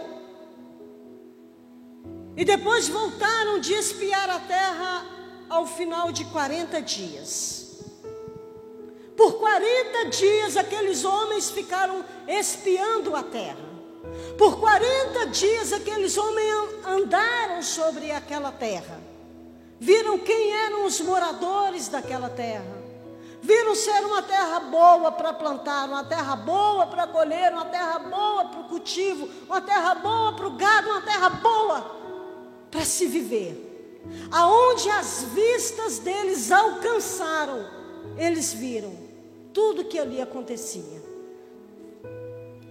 E 2.36 2.46
depois 2.46 2.88
voltaram 2.88 3.60
de 3.60 3.74
espiar 3.74 4.30
a 4.30 4.40
terra 4.40 5.06
ao 5.50 5.68
final 5.68 6.12
de 6.12 6.24
40 6.26 6.82
dias. 6.82 7.71
Por 9.22 9.34
40 9.34 10.06
dias 10.06 10.58
aqueles 10.58 11.06
homens 11.06 11.52
ficaram 11.52 12.04
espiando 12.28 13.16
a 13.16 13.22
terra. 13.22 13.70
Por 14.36 14.60
40 14.60 15.28
dias 15.28 15.72
aqueles 15.72 16.18
homens 16.18 16.52
andaram 16.84 17.62
sobre 17.62 18.12
aquela 18.12 18.52
terra. 18.52 19.00
Viram 19.80 20.18
quem 20.18 20.54
eram 20.66 20.86
os 20.86 21.00
moradores 21.02 21.88
daquela 21.88 22.30
terra. 22.30 22.66
Viram 23.44 23.76
ser 23.76 24.04
uma 24.08 24.24
terra 24.24 24.60
boa 24.60 25.12
para 25.12 25.32
plantar, 25.32 25.88
uma 25.88 26.04
terra 26.04 26.36
boa 26.36 26.88
para 26.88 27.06
colher, 27.06 27.54
uma 27.54 27.66
terra 27.66 28.00
boa 28.00 28.46
para 28.46 28.62
o 28.62 28.70
cultivo, 28.70 29.30
uma 29.46 29.62
terra 29.62 29.94
boa 29.94 30.34
para 30.34 30.48
o 30.48 30.58
gado, 30.58 30.90
uma 30.90 31.02
terra 31.04 31.30
boa 31.30 31.96
para 32.72 32.84
se 32.84 33.06
viver. 33.06 34.02
Aonde 34.32 34.90
as 34.90 35.26
vistas 35.26 36.00
deles 36.00 36.52
alcançaram, 36.52 37.70
eles 38.18 38.52
viram 38.52 39.01
tudo 39.54 39.86
que 39.86 40.00
ali 40.00 40.22
acontecia. 40.22 41.02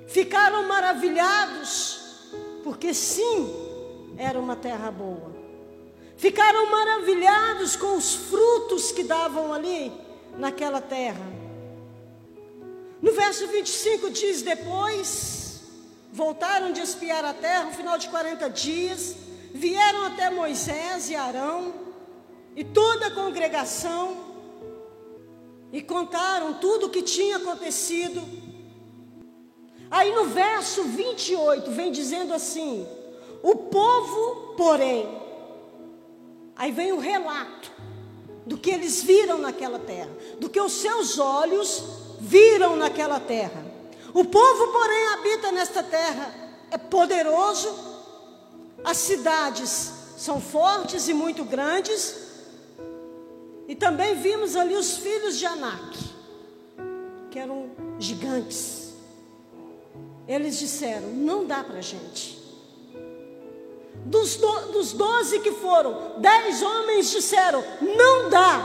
Ficaram 0.07 0.67
maravilhados, 0.67 2.31
porque 2.65 2.93
sim, 2.93 3.55
era 4.17 4.39
uma 4.39 4.57
terra 4.57 4.91
boa. 4.91 5.31
Ficaram 6.17 6.71
maravilhados 6.71 7.77
com 7.77 7.97
os 7.97 8.15
frutos 8.15 8.93
que 8.93 9.05
davam 9.05 9.53
ali 9.53 9.93
naquela 10.37 10.81
terra. 10.81 11.27
No 13.01 13.13
verso 13.13 13.47
25 13.47 14.11
diz: 14.11 14.43
Depois 14.43 15.63
voltaram 16.13 16.73
de 16.73 16.81
espiar 16.81 17.25
a 17.25 17.33
terra, 17.33 17.65
no 17.65 17.73
final 17.73 17.97
de 17.97 18.09
40 18.09 18.51
dias 18.51 19.17
vieram 19.53 20.07
até 20.07 20.31
Moisés 20.31 21.11
e 21.11 21.17
Arão 21.17 21.75
e 22.55 22.65
toda 22.65 23.09
a 23.09 23.11
congregação 23.11 24.30
e 25.73 25.81
contaram 25.83 26.55
tudo 26.55 26.87
o 26.87 26.91
que 26.91 27.03
tinha 27.03 27.37
acontecido. 27.37 28.23
Aí 29.91 30.15
no 30.15 30.27
verso 30.27 30.85
28 30.85 31.71
vem 31.71 31.91
dizendo 31.91 32.33
assim: 32.33 32.87
o 33.43 33.57
povo, 33.57 34.55
porém, 34.57 35.09
aí 36.57 36.71
vem 36.71 36.93
o 36.93 36.99
relato 36.99 37.73
do 38.47 38.57
que 38.57 38.71
eles 38.71 39.03
viram 39.03 39.39
naquela 39.39 39.79
terra, 39.79 40.11
do 40.39 40.49
que 40.49 40.61
os 40.61 40.73
seus 40.73 41.19
olhos 41.19 41.83
viram 42.21 42.77
naquela 42.77 43.21
terra. 43.21 43.65
O 44.13 44.25
povo, 44.25 44.73
porém, 44.73 45.09
habita 45.09 45.53
nesta 45.53 45.83
terra, 45.83 46.35
é 46.71 46.77
poderoso, 46.77 47.73
as 48.85 48.97
cidades 48.97 49.93
são 50.17 50.41
fortes 50.41 51.09
e 51.09 51.15
muito 51.15 51.45
grandes. 51.45 52.30
E 53.71 53.77
também 53.77 54.17
vimos 54.17 54.57
ali 54.57 54.75
os 54.75 54.97
filhos 54.97 55.39
de 55.39 55.47
Anak, 55.47 55.97
que 57.31 57.39
eram 57.39 57.71
gigantes. 58.01 58.95
Eles 60.27 60.59
disseram: 60.59 61.07
não 61.11 61.47
dá 61.47 61.63
para 61.63 61.81
gente. 61.81 62.37
Dos, 64.05 64.35
do, 64.35 64.73
dos 64.73 64.93
doze 64.93 65.39
que 65.39 65.53
foram, 65.53 66.19
dez 66.19 66.61
homens 66.61 67.13
disseram: 67.13 67.63
não 67.81 68.29
dá. 68.29 68.61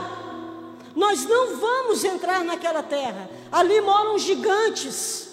Nós 0.96 1.24
não 1.24 1.56
vamos 1.56 2.02
entrar 2.02 2.42
naquela 2.42 2.82
terra. 2.82 3.30
Ali 3.52 3.80
moram 3.80 4.18
gigantes. 4.18 5.28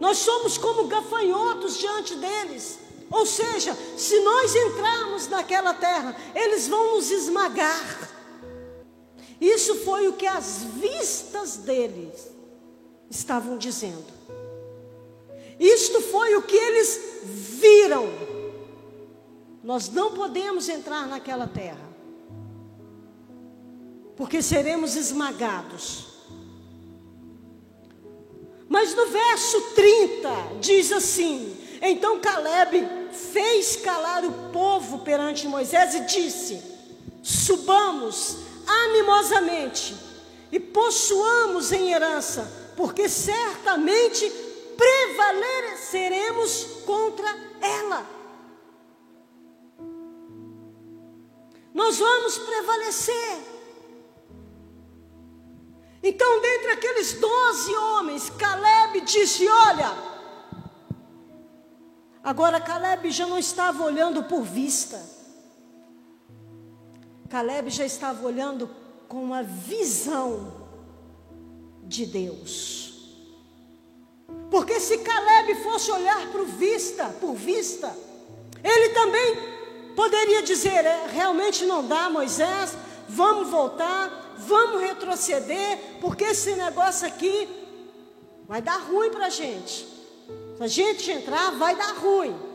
Nós 0.00 0.18
somos 0.18 0.58
como 0.58 0.88
gafanhotos 0.88 1.78
diante 1.78 2.16
deles. 2.16 2.80
Ou 3.12 3.24
seja, 3.24 3.78
se 3.96 4.18
nós 4.20 4.56
entrarmos 4.56 5.28
naquela 5.28 5.72
terra, 5.72 6.16
eles 6.34 6.66
vão 6.66 6.96
nos 6.96 7.12
esmagar. 7.12 8.07
Isso 9.40 9.76
foi 9.76 10.08
o 10.08 10.14
que 10.14 10.26
as 10.26 10.64
vistas 10.64 11.56
deles 11.58 12.30
estavam 13.10 13.56
dizendo. 13.56 14.06
Isto 15.58 16.00
foi 16.00 16.36
o 16.36 16.42
que 16.42 16.56
eles 16.56 17.00
viram. 17.24 18.08
Nós 19.62 19.88
não 19.90 20.12
podemos 20.12 20.68
entrar 20.68 21.06
naquela 21.06 21.46
terra, 21.46 21.88
porque 24.16 24.40
seremos 24.40 24.96
esmagados. 24.96 26.06
Mas 28.68 28.94
no 28.94 29.06
verso 29.06 29.60
30 29.74 30.28
diz 30.60 30.92
assim: 30.92 31.56
Então 31.80 32.20
Caleb 32.20 32.86
fez 33.12 33.76
calar 33.76 34.24
o 34.24 34.50
povo 34.52 35.00
perante 35.00 35.48
Moisés 35.48 35.94
e 35.94 36.00
disse: 36.00 36.62
Subamos 37.22 38.47
animosamente 38.68 39.96
e 40.52 40.60
possuamos 40.60 41.72
em 41.72 41.92
herança, 41.92 42.50
porque 42.76 43.08
certamente 43.08 44.30
prevaleceremos 44.76 46.64
contra 46.86 47.28
ela. 47.60 48.06
Nós 51.74 51.98
vamos 51.98 52.38
prevalecer. 52.38 53.38
Então, 56.02 56.40
dentre 56.40 56.72
aqueles 56.72 57.14
doze 57.14 57.74
homens, 57.74 58.30
Caleb 58.30 59.00
disse: 59.02 59.48
Olha, 59.48 59.96
agora 62.22 62.60
Caleb 62.60 63.10
já 63.10 63.26
não 63.26 63.38
estava 63.38 63.84
olhando 63.84 64.22
por 64.24 64.42
vista, 64.42 65.00
Caleb 67.28 67.70
já 67.70 67.84
estava 67.84 68.26
olhando 68.26 68.68
com 69.08 69.22
uma 69.22 69.42
visão 69.42 70.52
de 71.82 72.06
Deus. 72.06 72.88
Porque 74.50 74.80
se 74.80 74.98
Caleb 74.98 75.54
fosse 75.62 75.90
olhar 75.90 76.30
por 76.30 76.44
vista, 76.44 77.04
por 77.20 77.34
vista, 77.34 77.94
ele 78.62 78.90
também 78.90 79.36
poderia 79.94 80.42
dizer: 80.42 80.84
é, 80.84 81.06
realmente 81.06 81.64
não 81.64 81.86
dá, 81.86 82.08
Moisés, 82.08 82.76
vamos 83.08 83.48
voltar, 83.48 84.34
vamos 84.38 84.80
retroceder, 84.80 85.78
porque 86.00 86.24
esse 86.24 86.54
negócio 86.54 87.06
aqui 87.06 87.48
vai 88.46 88.62
dar 88.62 88.78
ruim 88.78 89.10
para 89.10 89.26
a 89.26 89.30
gente. 89.30 89.86
Se 90.56 90.62
a 90.62 90.66
gente 90.66 91.10
entrar, 91.10 91.52
vai 91.52 91.76
dar 91.76 91.94
ruim. 91.96 92.47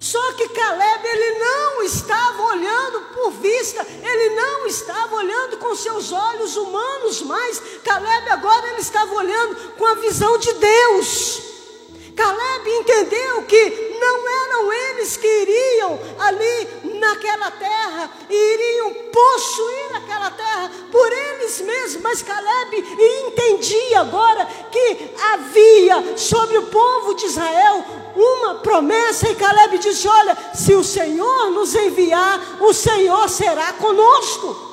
Só 0.00 0.32
que 0.34 0.48
Caleb, 0.50 1.06
ele 1.06 1.38
não 1.38 1.82
estava 1.82 2.42
olhando 2.42 3.00
por 3.14 3.32
vista, 3.32 3.84
ele 4.02 4.34
não 4.34 4.66
estava 4.66 5.16
olhando 5.16 5.56
com 5.56 5.74
seus 5.74 6.12
olhos 6.12 6.56
humanos, 6.56 7.22
mas 7.22 7.60
Caleb 7.84 8.30
agora 8.30 8.68
ele 8.68 8.80
estava 8.80 9.12
olhando 9.14 9.72
com 9.72 9.86
a 9.86 9.94
visão 9.94 10.38
de 10.38 10.52
Deus. 10.54 11.57
Caleb 12.18 12.68
entendeu 12.68 13.42
que 13.44 13.96
não 14.00 14.28
eram 14.28 14.72
eles 14.72 15.16
que 15.16 15.24
iriam 15.24 16.00
ali 16.18 16.98
naquela 16.98 17.48
terra 17.52 18.10
e 18.28 18.34
iriam 18.34 18.92
possuir 19.12 19.94
aquela 19.94 20.28
terra 20.32 20.68
por 20.90 21.12
eles 21.12 21.60
mesmos, 21.60 22.02
mas 22.02 22.20
Caleb 22.20 22.76
entendia 22.76 24.00
agora 24.00 24.44
que 24.72 25.14
havia 25.32 26.16
sobre 26.16 26.58
o 26.58 26.66
povo 26.66 27.14
de 27.14 27.26
Israel 27.26 27.84
uma 28.16 28.56
promessa 28.56 29.28
e 29.28 29.36
Caleb 29.36 29.78
disse: 29.78 30.08
Olha, 30.08 30.36
se 30.52 30.74
o 30.74 30.82
Senhor 30.82 31.52
nos 31.52 31.72
enviar, 31.76 32.58
o 32.60 32.74
Senhor 32.74 33.28
será 33.28 33.74
conosco. 33.74 34.67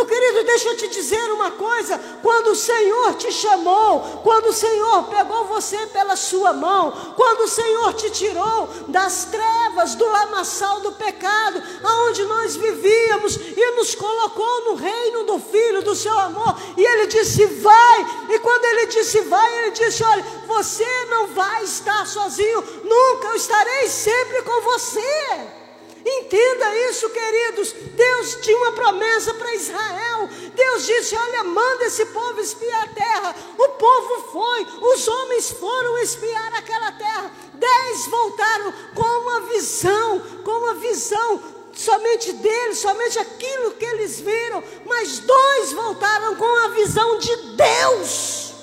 Meu 0.00 0.06
querido, 0.06 0.44
deixa 0.44 0.70
eu 0.70 0.76
te 0.78 0.88
dizer 0.88 1.30
uma 1.30 1.50
coisa: 1.50 2.00
quando 2.22 2.52
o 2.52 2.56
Senhor 2.56 3.16
te 3.16 3.30
chamou, 3.30 4.00
quando 4.22 4.46
o 4.46 4.52
Senhor 4.52 5.04
pegou 5.08 5.44
você 5.44 5.76
pela 5.88 6.16
sua 6.16 6.54
mão, 6.54 6.90
quando 7.14 7.42
o 7.42 7.48
Senhor 7.48 7.92
te 7.92 8.08
tirou 8.08 8.66
das 8.88 9.26
trevas, 9.26 9.94
do 9.96 10.06
lamaçal 10.06 10.80
do 10.80 10.92
pecado, 10.92 11.62
aonde 11.84 12.24
nós 12.24 12.56
vivíamos 12.56 13.36
e 13.36 13.76
nos 13.76 13.94
colocou 13.94 14.70
no 14.70 14.74
reino 14.76 15.24
do 15.24 15.38
Filho, 15.38 15.82
do 15.82 15.94
seu 15.94 16.18
amor, 16.18 16.56
e 16.78 16.82
Ele 16.82 17.06
disse: 17.06 17.44
Vai, 17.44 18.06
e 18.30 18.38
quando 18.38 18.64
Ele 18.64 18.86
disse: 18.86 19.20
Vai, 19.20 19.58
Ele 19.58 19.72
disse: 19.72 20.02
Olha, 20.02 20.24
você 20.46 21.04
não 21.10 21.26
vai 21.26 21.62
estar 21.64 22.06
sozinho, 22.06 22.64
nunca 22.84 23.28
eu 23.28 23.34
estarei 23.34 23.86
sempre 23.86 24.40
com 24.44 24.62
você. 24.62 25.59
Entenda 26.04 26.76
isso, 26.88 27.10
queridos. 27.10 27.72
Deus 27.72 28.36
tinha 28.36 28.56
uma 28.56 28.72
promessa 28.72 29.34
para 29.34 29.54
Israel. 29.54 30.28
Deus 30.54 30.86
disse: 30.86 31.14
Olha, 31.14 31.44
manda 31.44 31.84
esse 31.84 32.06
povo 32.06 32.40
espiar 32.40 32.84
a 32.84 32.94
terra. 32.94 33.36
O 33.58 33.68
povo 33.70 34.22
foi, 34.32 34.66
os 34.92 35.08
homens 35.08 35.50
foram 35.50 35.98
espiar 35.98 36.54
aquela 36.54 36.92
terra. 36.92 37.30
Dez 37.54 38.06
voltaram 38.06 38.72
com 38.94 39.02
uma 39.02 39.40
visão, 39.42 40.20
com 40.42 40.50
uma 40.50 40.74
visão 40.74 41.42
somente 41.74 42.32
deles, 42.32 42.78
somente 42.78 43.18
aquilo 43.18 43.72
que 43.72 43.84
eles 43.84 44.20
viram. 44.20 44.64
Mas 44.86 45.18
dois 45.18 45.72
voltaram 45.72 46.36
com 46.36 46.64
a 46.64 46.68
visão 46.68 47.18
de 47.18 47.36
Deus. 47.56 48.54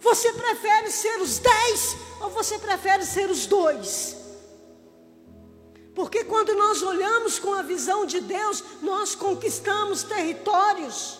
Você 0.00 0.32
prefere 0.32 0.90
ser 0.90 1.20
os 1.20 1.38
dez 1.38 1.96
ou 2.20 2.30
você 2.30 2.58
prefere 2.58 3.04
ser 3.04 3.28
os 3.30 3.46
dois? 3.46 4.25
Porque 5.96 6.24
quando 6.24 6.54
nós 6.54 6.82
olhamos 6.82 7.38
com 7.38 7.54
a 7.54 7.62
visão 7.62 8.04
de 8.04 8.20
Deus, 8.20 8.62
nós 8.82 9.14
conquistamos 9.14 10.02
territórios. 10.02 11.18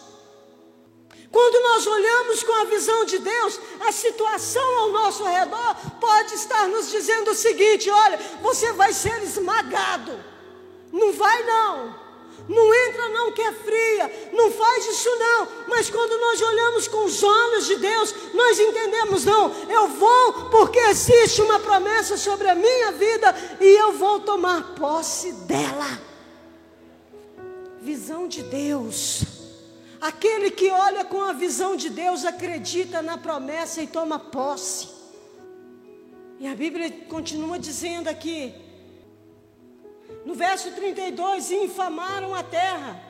Quando 1.33 1.63
nós 1.63 1.87
olhamos 1.87 2.43
com 2.43 2.53
a 2.53 2.65
visão 2.65 3.07
de 3.07 3.19
Deus, 3.19 3.59
a 3.81 3.91
situação 3.91 4.79
ao 4.81 4.93
nosso 4.93 5.25
redor 5.25 5.75
pode 5.99 6.35
estar 6.35 6.69
nos 6.69 6.91
dizendo 6.91 7.31
o 7.31 7.35
seguinte: 7.35 7.89
olha, 7.89 8.19
você 8.43 8.71
vai 8.75 8.93
ser 8.93 9.23
esmagado. 9.23 10.23
Não 10.93 11.11
vai 11.11 11.43
não. 11.45 12.06
Não 12.49 12.73
entra 12.73 13.09
não 13.09 13.33
que 13.33 13.43
é 13.43 13.53
fria, 13.53 14.31
não 14.33 14.51
faz 14.53 14.87
isso 14.87 15.09
não. 15.19 15.49
Mas 15.69 15.91
quando 15.91 16.21
nós 16.21 16.41
olhamos 16.41 16.89
com 16.89 17.05
os 17.05 17.23
olhos 17.23 17.67
de 17.67 17.77
Deus, 17.77 18.15
nós 18.35 18.59
entendemos 18.59 19.25
não. 19.25 19.53
Eu 19.69 19.89
vou 19.89 20.51
porque 20.51 20.79
existe 20.79 21.43
uma 21.43 21.59
promessa 21.59 22.17
sobre 22.17 22.49
a 22.49 22.55
minha 22.55 22.93
vida 22.93 23.35
e 23.61 23.67
eu 23.67 23.93
vou 23.93 24.21
tomar 24.21 24.75
posse 24.75 25.33
dela. 25.33 26.01
Visão 27.81 28.29
de 28.29 28.43
Deus. 28.43 29.23
Aquele 30.01 30.51
que 30.51 30.71
olha 30.71 31.05
com 31.05 31.23
a 31.23 31.33
visão 31.33 31.75
de 31.75 31.91
Deus 31.91 32.25
acredita 32.25 33.03
na 33.03 33.19
promessa 33.19 33.83
e 33.83 33.87
toma 33.87 34.19
posse. 34.19 34.89
E 36.39 36.47
a 36.47 36.55
Bíblia 36.55 36.91
continua 37.09 37.59
dizendo 37.59 38.09
aqui: 38.09 38.55
no 40.27 40.35
verso 40.35 40.73
32, 40.73 41.53
infamaram 41.53 42.35
a 42.35 42.43
terra, 42.43 43.01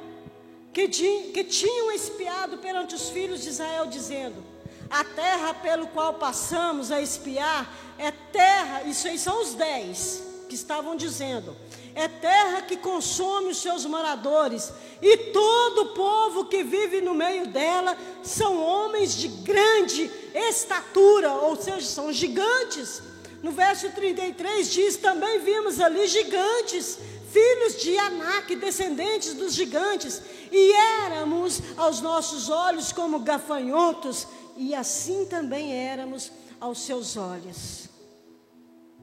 que, 0.71 0.87
que 0.87 1.45
tinham 1.45 1.91
espiado 1.91 2.59
perante 2.59 2.95
os 2.95 3.09
filhos 3.09 3.43
de 3.43 3.49
Israel, 3.49 3.87
dizendo: 3.87 4.45
A 4.91 5.03
terra 5.03 5.55
pelo 5.55 5.87
qual 5.87 6.13
passamos 6.15 6.93
a 6.93 7.01
espiar 7.01 7.75
é 7.99 8.11
terra, 8.11 8.83
isso 8.83 9.09
aí 9.09 9.19
são 9.19 9.41
os 9.41 9.55
dez 9.55 10.23
que 10.47 10.55
estavam 10.55 10.95
dizendo, 10.95 11.57
é 11.95 12.07
terra 12.07 12.61
que 12.61 12.77
consome 12.77 13.49
os 13.49 13.63
seus 13.63 13.87
moradores, 13.87 14.71
e 15.01 15.17
todo 15.33 15.85
o 15.85 15.95
povo 15.95 16.45
que 16.45 16.63
vive 16.63 17.01
no 17.01 17.15
meio 17.15 17.47
dela 17.47 17.97
são 18.23 18.63
homens 18.63 19.17
de 19.17 19.29
grande 19.29 20.11
estatura, 20.35 21.33
ou 21.33 21.57
seja, 21.57 21.87
são 21.87 22.13
gigantes. 22.13 23.16
No 23.43 23.53
verso 23.53 23.91
33 23.91 24.71
diz: 24.71 24.97
Também 24.97 25.41
vimos 25.41 25.81
ali 25.81 26.07
gigantes, 26.07 26.99
filhos 27.31 27.81
de 27.81 27.97
Anak, 27.99 28.57
descendentes 28.57 29.35
dos 29.35 29.55
gigantes, 29.55 30.23
e 30.51 30.73
éramos 31.05 31.61
aos 31.77 32.01
nossos 32.01 32.49
olhos 32.49 32.93
como 32.93 33.21
gafanhotos, 33.21 34.27
e 34.57 34.75
assim 34.75 35.27
também 35.27 35.75
éramos 35.75 36.33
aos 36.61 36.81
seus 36.81 37.17
olhos. 37.17 37.89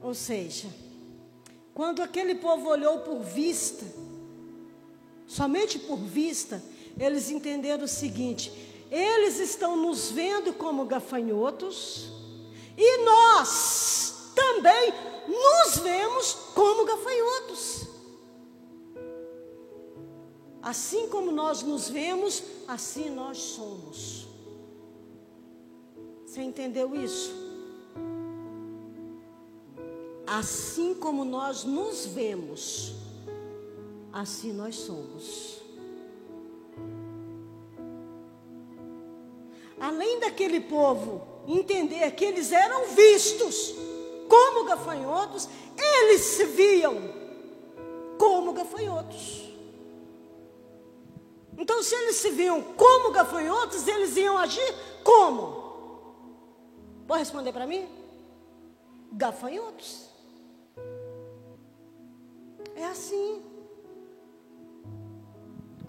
Ou 0.02 0.13
seja, 0.13 0.67
quando 1.74 2.02
aquele 2.02 2.36
povo 2.36 2.69
olhou 2.69 3.00
por 3.00 3.19
vista, 3.22 3.86
somente 5.28 5.80
por 5.80 5.98
vista, 5.98 6.62
eles 7.00 7.30
entenderam 7.30 7.86
o 7.86 7.88
seguinte: 7.88 8.52
eles 8.91 9.39
estão 9.39 9.76
nos 9.76 10.12
vendo 10.12 10.54
como 10.54 10.86
gafanhotos, 10.86 12.12
e 12.78 13.06
nós 13.06 14.02
também 14.34 14.93
nos 15.28 15.78
vemos 15.80 16.34
como 16.54 16.86
gafanhotos. 16.86 17.88
Assim 20.62 21.10
como 21.10 21.32
nós 21.32 21.62
nos 21.62 21.89
vemos, 21.89 22.43
assim 22.67 23.10
nós 23.10 23.38
somos. 23.38 24.28
Você 26.26 26.41
entendeu 26.41 26.96
isso? 26.96 27.34
Assim 30.26 30.96
como 30.96 31.26
nós 31.26 31.63
nos 31.63 32.06
vemos, 32.06 32.93
assim 34.12 34.54
nós 34.54 34.76
somos. 34.76 35.62
Além 39.80 40.22
daquele 40.22 40.62
povo 40.62 41.22
entender 41.46 42.10
que 42.12 42.24
eles 42.24 42.54
eram 42.54 42.88
vistos 42.96 43.76
como 44.27 44.65
gafanhotos, 44.65 45.47
eles 45.77 46.21
se 46.21 46.45
viam 46.45 46.95
como 48.17 48.53
gafanhotos. 48.53 49.43
Então, 51.57 51.83
se 51.83 51.93
eles 51.95 52.15
se 52.15 52.31
viam 52.31 52.62
como 52.62 53.12
gafanhotos, 53.12 53.88
eles 53.88 54.17
iam 54.17 54.38
agir 54.38 54.73
como? 55.03 55.63
Pode 57.07 57.19
responder 57.19 57.53
para 57.53 57.67
mim? 57.67 57.88
Gafanhotos. 59.12 60.09
É 62.75 62.86
assim. 62.86 63.43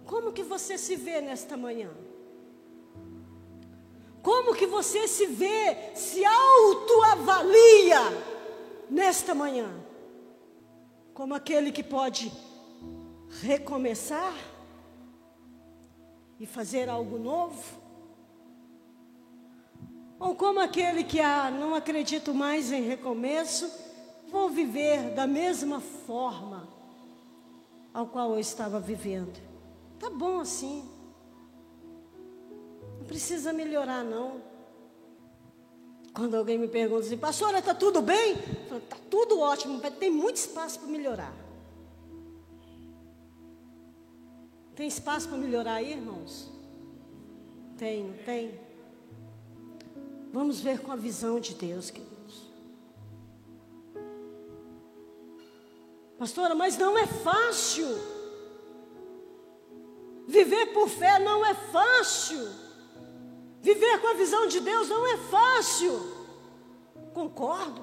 Como 0.06 0.32
que 0.32 0.42
você 0.42 0.76
se 0.76 0.96
vê 0.96 1.20
nesta 1.20 1.56
manhã? 1.56 1.90
Como 4.24 4.54
que 4.54 4.66
você 4.66 5.06
se 5.06 5.26
vê, 5.26 5.94
se 5.94 6.24
autoavalia 6.24 8.00
nesta 8.88 9.34
manhã? 9.34 9.70
Como 11.12 11.34
aquele 11.34 11.70
que 11.70 11.82
pode 11.82 12.32
recomeçar 13.42 14.34
e 16.40 16.46
fazer 16.46 16.88
algo 16.88 17.18
novo? 17.18 17.62
Ou 20.18 20.34
como 20.34 20.58
aquele 20.58 21.04
que 21.04 21.20
ah, 21.20 21.50
não 21.50 21.74
acredito 21.74 22.32
mais 22.32 22.72
em 22.72 22.80
recomeço, 22.80 23.70
vou 24.30 24.48
viver 24.48 25.10
da 25.10 25.26
mesma 25.26 25.80
forma 25.80 26.66
ao 27.92 28.06
qual 28.06 28.32
eu 28.32 28.38
estava 28.38 28.80
vivendo. 28.80 29.38
Tá 29.98 30.08
bom 30.08 30.40
assim. 30.40 30.93
Não 33.04 33.08
precisa 33.08 33.52
melhorar, 33.52 34.02
não. 34.02 34.40
Quando 36.14 36.36
alguém 36.36 36.56
me 36.56 36.66
pergunta 36.66 37.04
assim, 37.04 37.18
pastora, 37.18 37.58
está 37.58 37.74
tudo 37.74 38.00
bem? 38.00 38.32
Está 38.32 38.96
tudo 39.10 39.40
ótimo, 39.40 39.78
mas 39.82 39.94
tem 39.96 40.10
muito 40.10 40.36
espaço 40.36 40.80
para 40.80 40.88
melhorar. 40.88 41.34
Tem 44.74 44.88
espaço 44.88 45.28
para 45.28 45.36
melhorar 45.36 45.74
aí, 45.74 45.92
irmãos? 45.92 46.50
Tem, 47.76 48.04
não 48.04 48.16
tem? 48.24 48.58
Vamos 50.32 50.60
ver 50.60 50.80
com 50.80 50.90
a 50.90 50.96
visão 50.96 51.38
de 51.38 51.54
Deus, 51.54 51.90
queridos. 51.90 52.50
Pastora, 56.18 56.54
mas 56.54 56.78
não 56.78 56.96
é 56.96 57.06
fácil. 57.06 57.86
Viver 60.26 60.72
por 60.72 60.88
fé 60.88 61.18
não 61.18 61.44
é 61.44 61.52
fácil. 61.52 62.63
Viver 63.64 63.98
com 64.02 64.08
a 64.08 64.12
visão 64.12 64.46
de 64.46 64.60
Deus 64.60 64.90
não 64.90 65.06
é 65.06 65.16
fácil. 65.16 65.98
Concordo. 67.14 67.82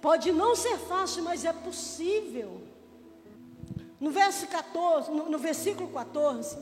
Pode 0.00 0.32
não 0.32 0.56
ser 0.56 0.76
fácil, 0.78 1.22
mas 1.22 1.44
é 1.44 1.52
possível. 1.52 2.60
No 4.00 4.10
verso 4.10 4.48
14, 4.48 5.12
no, 5.12 5.30
no 5.30 5.38
versículo 5.38 5.88
14, 5.90 6.58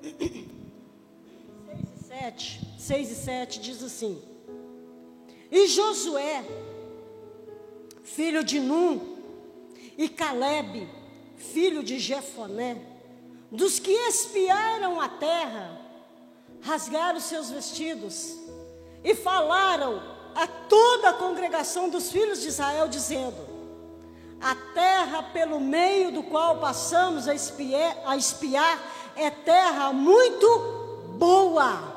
6 0.00 0.12
e 1.98 2.04
7, 2.06 2.60
6 2.78 3.10
e 3.10 3.14
7 3.16 3.60
diz 3.60 3.82
assim: 3.82 4.22
E 5.50 5.66
Josué, 5.66 6.44
filho 8.04 8.44
de 8.44 8.60
Num, 8.60 9.16
e 9.98 10.08
Caleb, 10.08 10.88
filho 11.36 11.82
de 11.82 11.98
Jefoné, 11.98 12.80
dos 13.50 13.80
que 13.80 13.90
espiaram 13.90 15.00
a 15.00 15.08
terra, 15.08 15.83
rasgaram 16.64 17.20
seus 17.20 17.50
vestidos 17.50 18.36
e 19.02 19.14
falaram 19.14 20.02
a 20.34 20.46
toda 20.46 21.10
a 21.10 21.12
congregação 21.12 21.88
dos 21.88 22.10
filhos 22.10 22.40
de 22.40 22.48
Israel, 22.48 22.88
dizendo: 22.88 23.36
A 24.40 24.54
terra 24.72 25.22
pelo 25.22 25.60
meio 25.60 26.10
do 26.10 26.22
qual 26.24 26.58
passamos 26.58 27.28
a 27.28 27.34
espiar, 27.34 27.98
a 28.06 28.16
espiar 28.16 28.82
é 29.14 29.30
terra 29.30 29.92
muito 29.92 30.46
boa. 31.18 31.94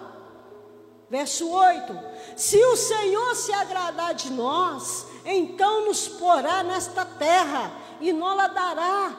Verso 1.09 1.49
8: 1.49 1.97
Se 2.35 2.61
o 2.65 2.75
Senhor 2.75 3.35
se 3.35 3.53
agradar 3.53 4.13
de 4.13 4.29
nós, 4.31 5.07
então 5.25 5.85
nos 5.85 6.09
porá 6.09 6.61
nesta 6.61 7.05
terra 7.05 7.71
e 8.01 8.11
nos 8.11 8.35
dará 8.53 9.15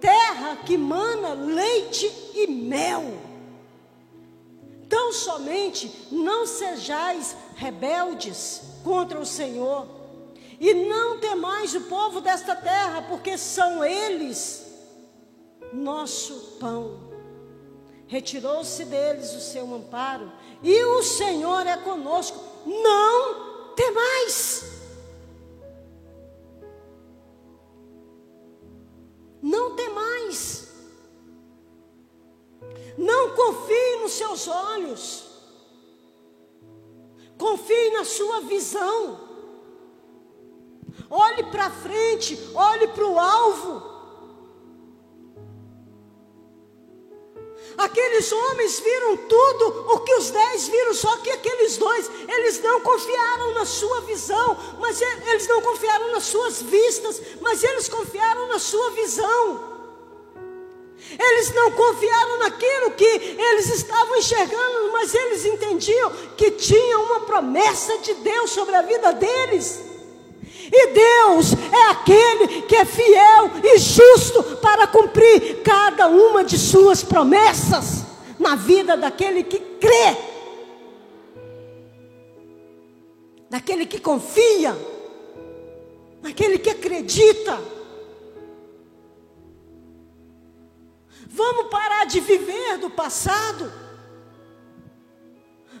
terra 0.00 0.56
que 0.64 0.78
mana 0.78 1.34
leite 1.34 2.06
e 2.34 2.46
mel. 2.46 3.27
Tão 4.88 5.12
somente 5.12 6.08
não 6.10 6.46
sejais 6.46 7.36
rebeldes 7.56 8.62
contra 8.82 9.18
o 9.18 9.26
Senhor, 9.26 9.86
e 10.60 10.74
não 10.74 11.18
temais 11.18 11.74
o 11.74 11.82
povo 11.82 12.20
desta 12.20 12.56
terra, 12.56 13.02
porque 13.02 13.36
são 13.36 13.84
eles 13.84 14.66
nosso 15.72 16.56
pão. 16.58 17.08
Retirou-se 18.06 18.84
deles 18.86 19.34
o 19.34 19.40
seu 19.40 19.72
amparo, 19.74 20.32
e 20.62 20.82
o 20.84 21.02
Senhor 21.02 21.66
é 21.66 21.76
conosco. 21.76 22.38
Não 22.66 23.74
temais. 23.74 24.64
Não 29.42 29.76
temais. 29.76 30.68
Não 32.96 33.36
confie 33.36 33.87
nos 34.08 34.12
seus 34.14 34.48
olhos. 34.48 35.24
Confie 37.36 37.90
na 37.90 38.04
sua 38.04 38.40
visão. 38.40 39.28
Olhe 41.10 41.44
para 41.44 41.70
frente, 41.70 42.38
olhe 42.54 42.88
para 42.88 43.06
o 43.06 43.18
alvo. 43.18 43.98
Aqueles 47.76 48.32
homens 48.32 48.80
viram 48.80 49.16
tudo 49.28 49.92
o 49.92 50.00
que 50.00 50.14
os 50.14 50.30
dez 50.30 50.66
viram, 50.66 50.94
só 50.94 51.16
que 51.18 51.30
aqueles 51.30 51.76
dois, 51.76 52.10
eles 52.26 52.60
não 52.60 52.80
confiaram 52.80 53.54
na 53.54 53.64
sua 53.64 54.00
visão, 54.00 54.56
mas 54.80 55.00
eles 55.00 55.46
não 55.46 55.62
confiaram 55.62 56.10
nas 56.10 56.24
suas 56.24 56.60
vistas, 56.62 57.20
mas 57.40 57.62
eles 57.62 57.88
confiaram 57.88 58.48
na 58.48 58.58
sua 58.58 58.90
visão. 58.90 59.77
Eles 61.18 61.52
não 61.52 61.72
confiaram 61.72 62.38
naquilo 62.38 62.92
que 62.92 63.04
eles 63.04 63.68
estavam 63.74 64.16
enxergando, 64.16 64.92
mas 64.92 65.12
eles 65.12 65.44
entendiam 65.44 66.12
que 66.36 66.52
tinha 66.52 66.98
uma 67.00 67.20
promessa 67.20 67.98
de 67.98 68.14
Deus 68.14 68.50
sobre 68.50 68.76
a 68.76 68.82
vida 68.82 69.12
deles. 69.12 69.82
E 70.70 70.86
Deus 70.88 71.54
é 71.72 71.90
aquele 71.90 72.62
que 72.62 72.76
é 72.76 72.84
fiel 72.84 73.50
e 73.64 73.78
justo 73.78 74.42
para 74.58 74.86
cumprir 74.86 75.62
cada 75.62 76.06
uma 76.06 76.44
de 76.44 76.56
suas 76.56 77.02
promessas 77.02 78.04
na 78.38 78.54
vida 78.54 78.96
daquele 78.96 79.42
que 79.42 79.58
crê, 79.58 80.16
daquele 83.50 83.86
que 83.86 83.98
confia, 83.98 84.76
daquele 86.22 86.58
que 86.58 86.70
acredita. 86.70 87.77
Vamos 91.38 91.68
parar 91.68 92.04
de 92.04 92.18
viver 92.18 92.78
do 92.78 92.90
passado. 92.90 93.72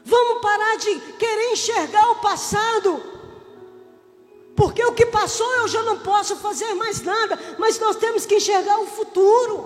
Vamos 0.04 0.40
parar 0.40 0.76
de 0.76 1.00
querer 1.22 1.52
enxergar 1.52 2.10
o 2.12 2.20
passado. 2.20 3.02
Porque 4.54 4.84
o 4.84 4.92
que 4.92 5.06
passou 5.06 5.50
eu 5.56 5.66
já 5.66 5.82
não 5.82 5.98
posso 5.98 6.36
fazer 6.36 6.72
mais 6.74 7.02
nada. 7.02 7.36
Mas 7.58 7.80
nós 7.80 7.96
temos 7.96 8.24
que 8.24 8.36
enxergar 8.36 8.78
o 8.78 8.86
futuro. 8.86 9.58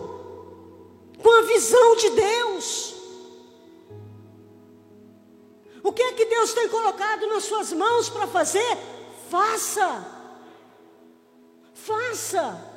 Com 1.22 1.31
a 1.40 1.42
visão 1.42 1.96
de 1.96 2.09
Deus. 2.11 2.94
O 5.83 5.92
que 5.92 6.02
é 6.02 6.12
que 6.14 6.24
Deus 6.24 6.55
tem 6.55 6.70
colocado 6.70 7.26
nas 7.26 7.44
suas 7.44 7.70
mãos 7.70 8.09
para 8.09 8.26
fazer? 8.26 8.78
Faça. 9.28 10.07
Faça. 11.74 12.71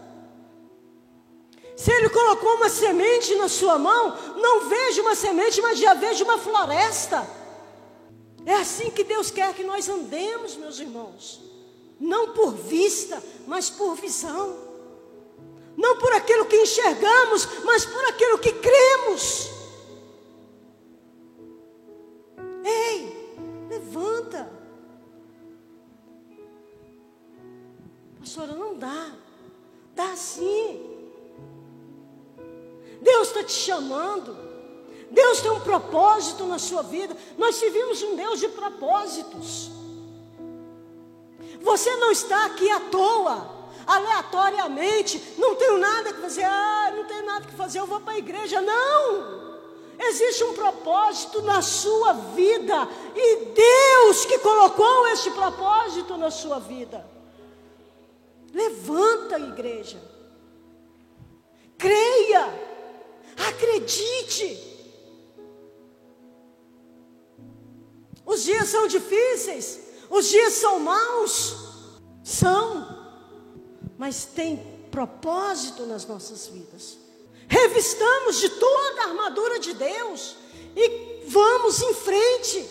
Se 1.76 1.92
ele 1.92 2.10
colocou 2.10 2.56
uma 2.56 2.70
semente 2.70 3.36
na 3.36 3.50
sua 3.50 3.78
mão, 3.78 4.16
não 4.38 4.70
vejo 4.70 5.02
uma 5.02 5.14
semente, 5.14 5.62
mas 5.62 5.78
já 5.78 5.94
vejo 5.94 6.24
uma 6.24 6.38
floresta. 6.38 7.28
É 8.46 8.56
assim 8.56 8.92
que 8.92 9.04
Deus 9.04 9.30
quer 9.30 9.54
que 9.54 9.64
nós 9.64 9.90
andemos, 9.90 10.56
meus 10.56 10.80
irmãos. 10.80 11.42
Não 12.00 12.34
por 12.34 12.54
vista, 12.54 13.22
mas 13.46 13.70
por 13.70 13.96
visão. 13.96 14.58
Não 15.76 15.98
por 15.98 16.14
aquilo 16.14 16.46
que 16.46 16.56
enxergamos, 16.56 17.46
mas 17.66 17.86
por 17.86 18.06
aquilo 18.06 18.38
que 18.38 18.54
cremos. 18.54 19.50
Ei, 22.64 23.68
levanta. 23.70 24.50
Pastora, 28.20 28.54
não 28.54 28.76
dá. 28.76 29.12
Dá 29.94 30.16
sim. 30.16 30.95
Está 33.36 33.44
te 33.44 33.54
chamando. 33.54 34.38
Deus 35.12 35.42
tem 35.42 35.52
um 35.52 35.60
propósito 35.60 36.46
na 36.46 36.58
sua 36.58 36.82
vida. 36.82 37.18
Nós 37.38 37.56
servimos 37.56 38.02
um 38.02 38.16
Deus 38.16 38.40
de 38.40 38.48
propósitos. 38.48 39.70
Você 41.62 41.94
não 41.98 42.12
está 42.12 42.46
aqui 42.46 42.70
à 42.70 42.80
toa, 42.80 43.46
aleatoriamente. 43.86 45.22
Não 45.38 45.54
tenho 45.56 45.78
nada 45.78 46.14
que 46.14 46.22
fazer. 46.22 46.46
Ah, 46.46 46.94
não 46.96 47.04
tenho 47.04 47.26
nada 47.26 47.46
que 47.46 47.56
fazer. 47.56 47.82
Eu 47.82 47.88
vou 47.88 48.00
para 48.00 48.14
a 48.14 48.18
igreja. 48.18 48.62
Não. 48.62 49.44
Existe 50.00 50.46
um 50.46 50.54
propósito 50.54 51.42
na 51.42 51.62
sua 51.62 52.14
vida. 52.14 52.88
E 53.14 53.48
Deus 53.48 54.24
que 54.24 54.40
colocou 54.40 55.10
esse 55.10 55.30
propósito 55.32 56.16
na 56.16 56.32
sua 56.32 56.60
vida. 56.60 57.06
Levanta, 58.54 59.38
igreja. 59.38 60.02
Creia. 61.78 62.65
Acredite. 63.38 64.76
Os 68.26 68.44
dias 68.44 68.70
são 68.70 68.88
difíceis, 68.88 69.80
os 70.10 70.28
dias 70.28 70.54
são 70.54 70.80
maus, 70.80 71.56
são, 72.24 73.14
mas 73.98 74.26
tem 74.26 74.58
propósito 74.90 75.86
nas 75.86 76.06
nossas 76.06 76.48
vidas. 76.48 76.98
Revistamos 77.48 78.38
de 78.38 78.50
toda 78.50 79.02
a 79.02 79.08
armadura 79.10 79.60
de 79.60 79.74
Deus 79.74 80.36
e 80.76 81.24
vamos 81.28 81.82
em 81.82 81.94
frente 81.94 82.68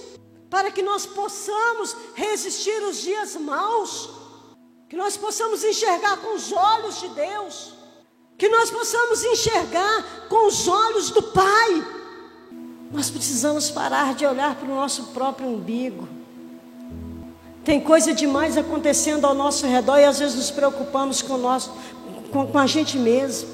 para 0.50 0.70
que 0.70 0.83
nós 0.83 1.07
possamos 1.07 1.96
resistir 2.14 2.83
os 2.83 3.00
dias 3.00 3.37
maus, 3.37 4.11
que 4.88 4.96
nós 4.96 5.16
possamos 5.16 5.62
enxergar 5.64 6.16
com 6.18 6.35
os 6.35 6.53
olhos 6.53 7.00
de 7.00 7.09
Deus, 7.09 7.74
que 8.37 8.49
nós 8.49 8.70
possamos 8.70 9.25
enxergar 9.25 10.27
com 10.29 10.47
os 10.47 10.66
olhos 10.66 11.11
do 11.11 11.23
Pai. 11.23 11.87
Nós 12.92 13.11
precisamos 13.11 13.70
parar 13.70 14.14
de 14.14 14.27
olhar 14.27 14.55
para 14.55 14.66
o 14.66 14.75
nosso 14.75 15.05
próprio 15.07 15.49
umbigo. 15.49 16.09
Tem 17.64 17.81
coisa 17.81 18.12
demais 18.12 18.59
acontecendo 18.59 19.25
ao 19.25 19.35
nosso 19.35 19.66
redor 19.66 19.99
e 19.99 20.05
às 20.05 20.18
vezes 20.18 20.37
nos 20.37 20.51
preocupamos 20.51 21.23
com, 21.23 21.38
nosso, 21.38 21.73
com, 22.31 22.47
com 22.47 22.59
a 22.59 22.66
gente 22.66 22.99
mesmo. 22.99 23.49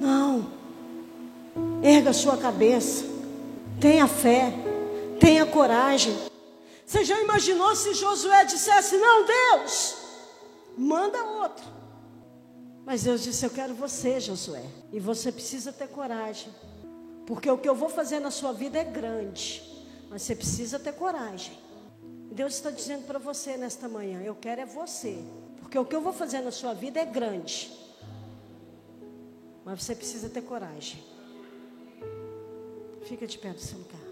Não. 0.00 0.46
Erga 1.82 2.12
sua 2.12 2.36
cabeça. 2.36 3.04
Tenha 3.80 4.06
fé. 4.06 4.52
Tenha 5.20 5.44
coragem. 5.44 6.16
Você 6.86 7.04
já 7.04 7.20
imaginou 7.20 7.76
se 7.76 7.92
Josué 7.92 8.44
dissesse: 8.44 8.96
Não, 8.96 9.26
Deus, 9.26 9.96
manda 10.76 11.22
outro. 11.22 11.77
Mas 12.88 13.02
Deus 13.02 13.22
disse: 13.22 13.44
Eu 13.44 13.50
quero 13.50 13.74
você, 13.74 14.18
Josué. 14.18 14.64
E 14.90 14.98
você 14.98 15.30
precisa 15.30 15.70
ter 15.70 15.88
coragem. 15.88 16.50
Porque 17.26 17.50
o 17.50 17.58
que 17.58 17.68
eu 17.68 17.74
vou 17.74 17.90
fazer 17.90 18.18
na 18.18 18.30
sua 18.30 18.50
vida 18.50 18.78
é 18.78 18.84
grande. 18.84 19.62
Mas 20.08 20.22
você 20.22 20.34
precisa 20.34 20.78
ter 20.78 20.94
coragem. 20.94 21.52
Deus 22.32 22.54
está 22.54 22.70
dizendo 22.70 23.06
para 23.06 23.18
você 23.18 23.58
nesta 23.58 23.90
manhã: 23.90 24.22
Eu 24.22 24.34
quero 24.34 24.62
é 24.62 24.64
você. 24.64 25.22
Porque 25.60 25.78
o 25.78 25.84
que 25.84 25.94
eu 25.94 26.00
vou 26.00 26.14
fazer 26.14 26.40
na 26.40 26.50
sua 26.50 26.72
vida 26.72 26.98
é 26.98 27.04
grande. 27.04 27.70
Mas 29.66 29.82
você 29.82 29.94
precisa 29.94 30.30
ter 30.30 30.40
coragem. 30.40 31.04
Fica 33.04 33.26
de 33.26 33.36
pé 33.36 33.52
no 33.52 33.58
seu 33.58 33.76
lugar. 33.76 34.07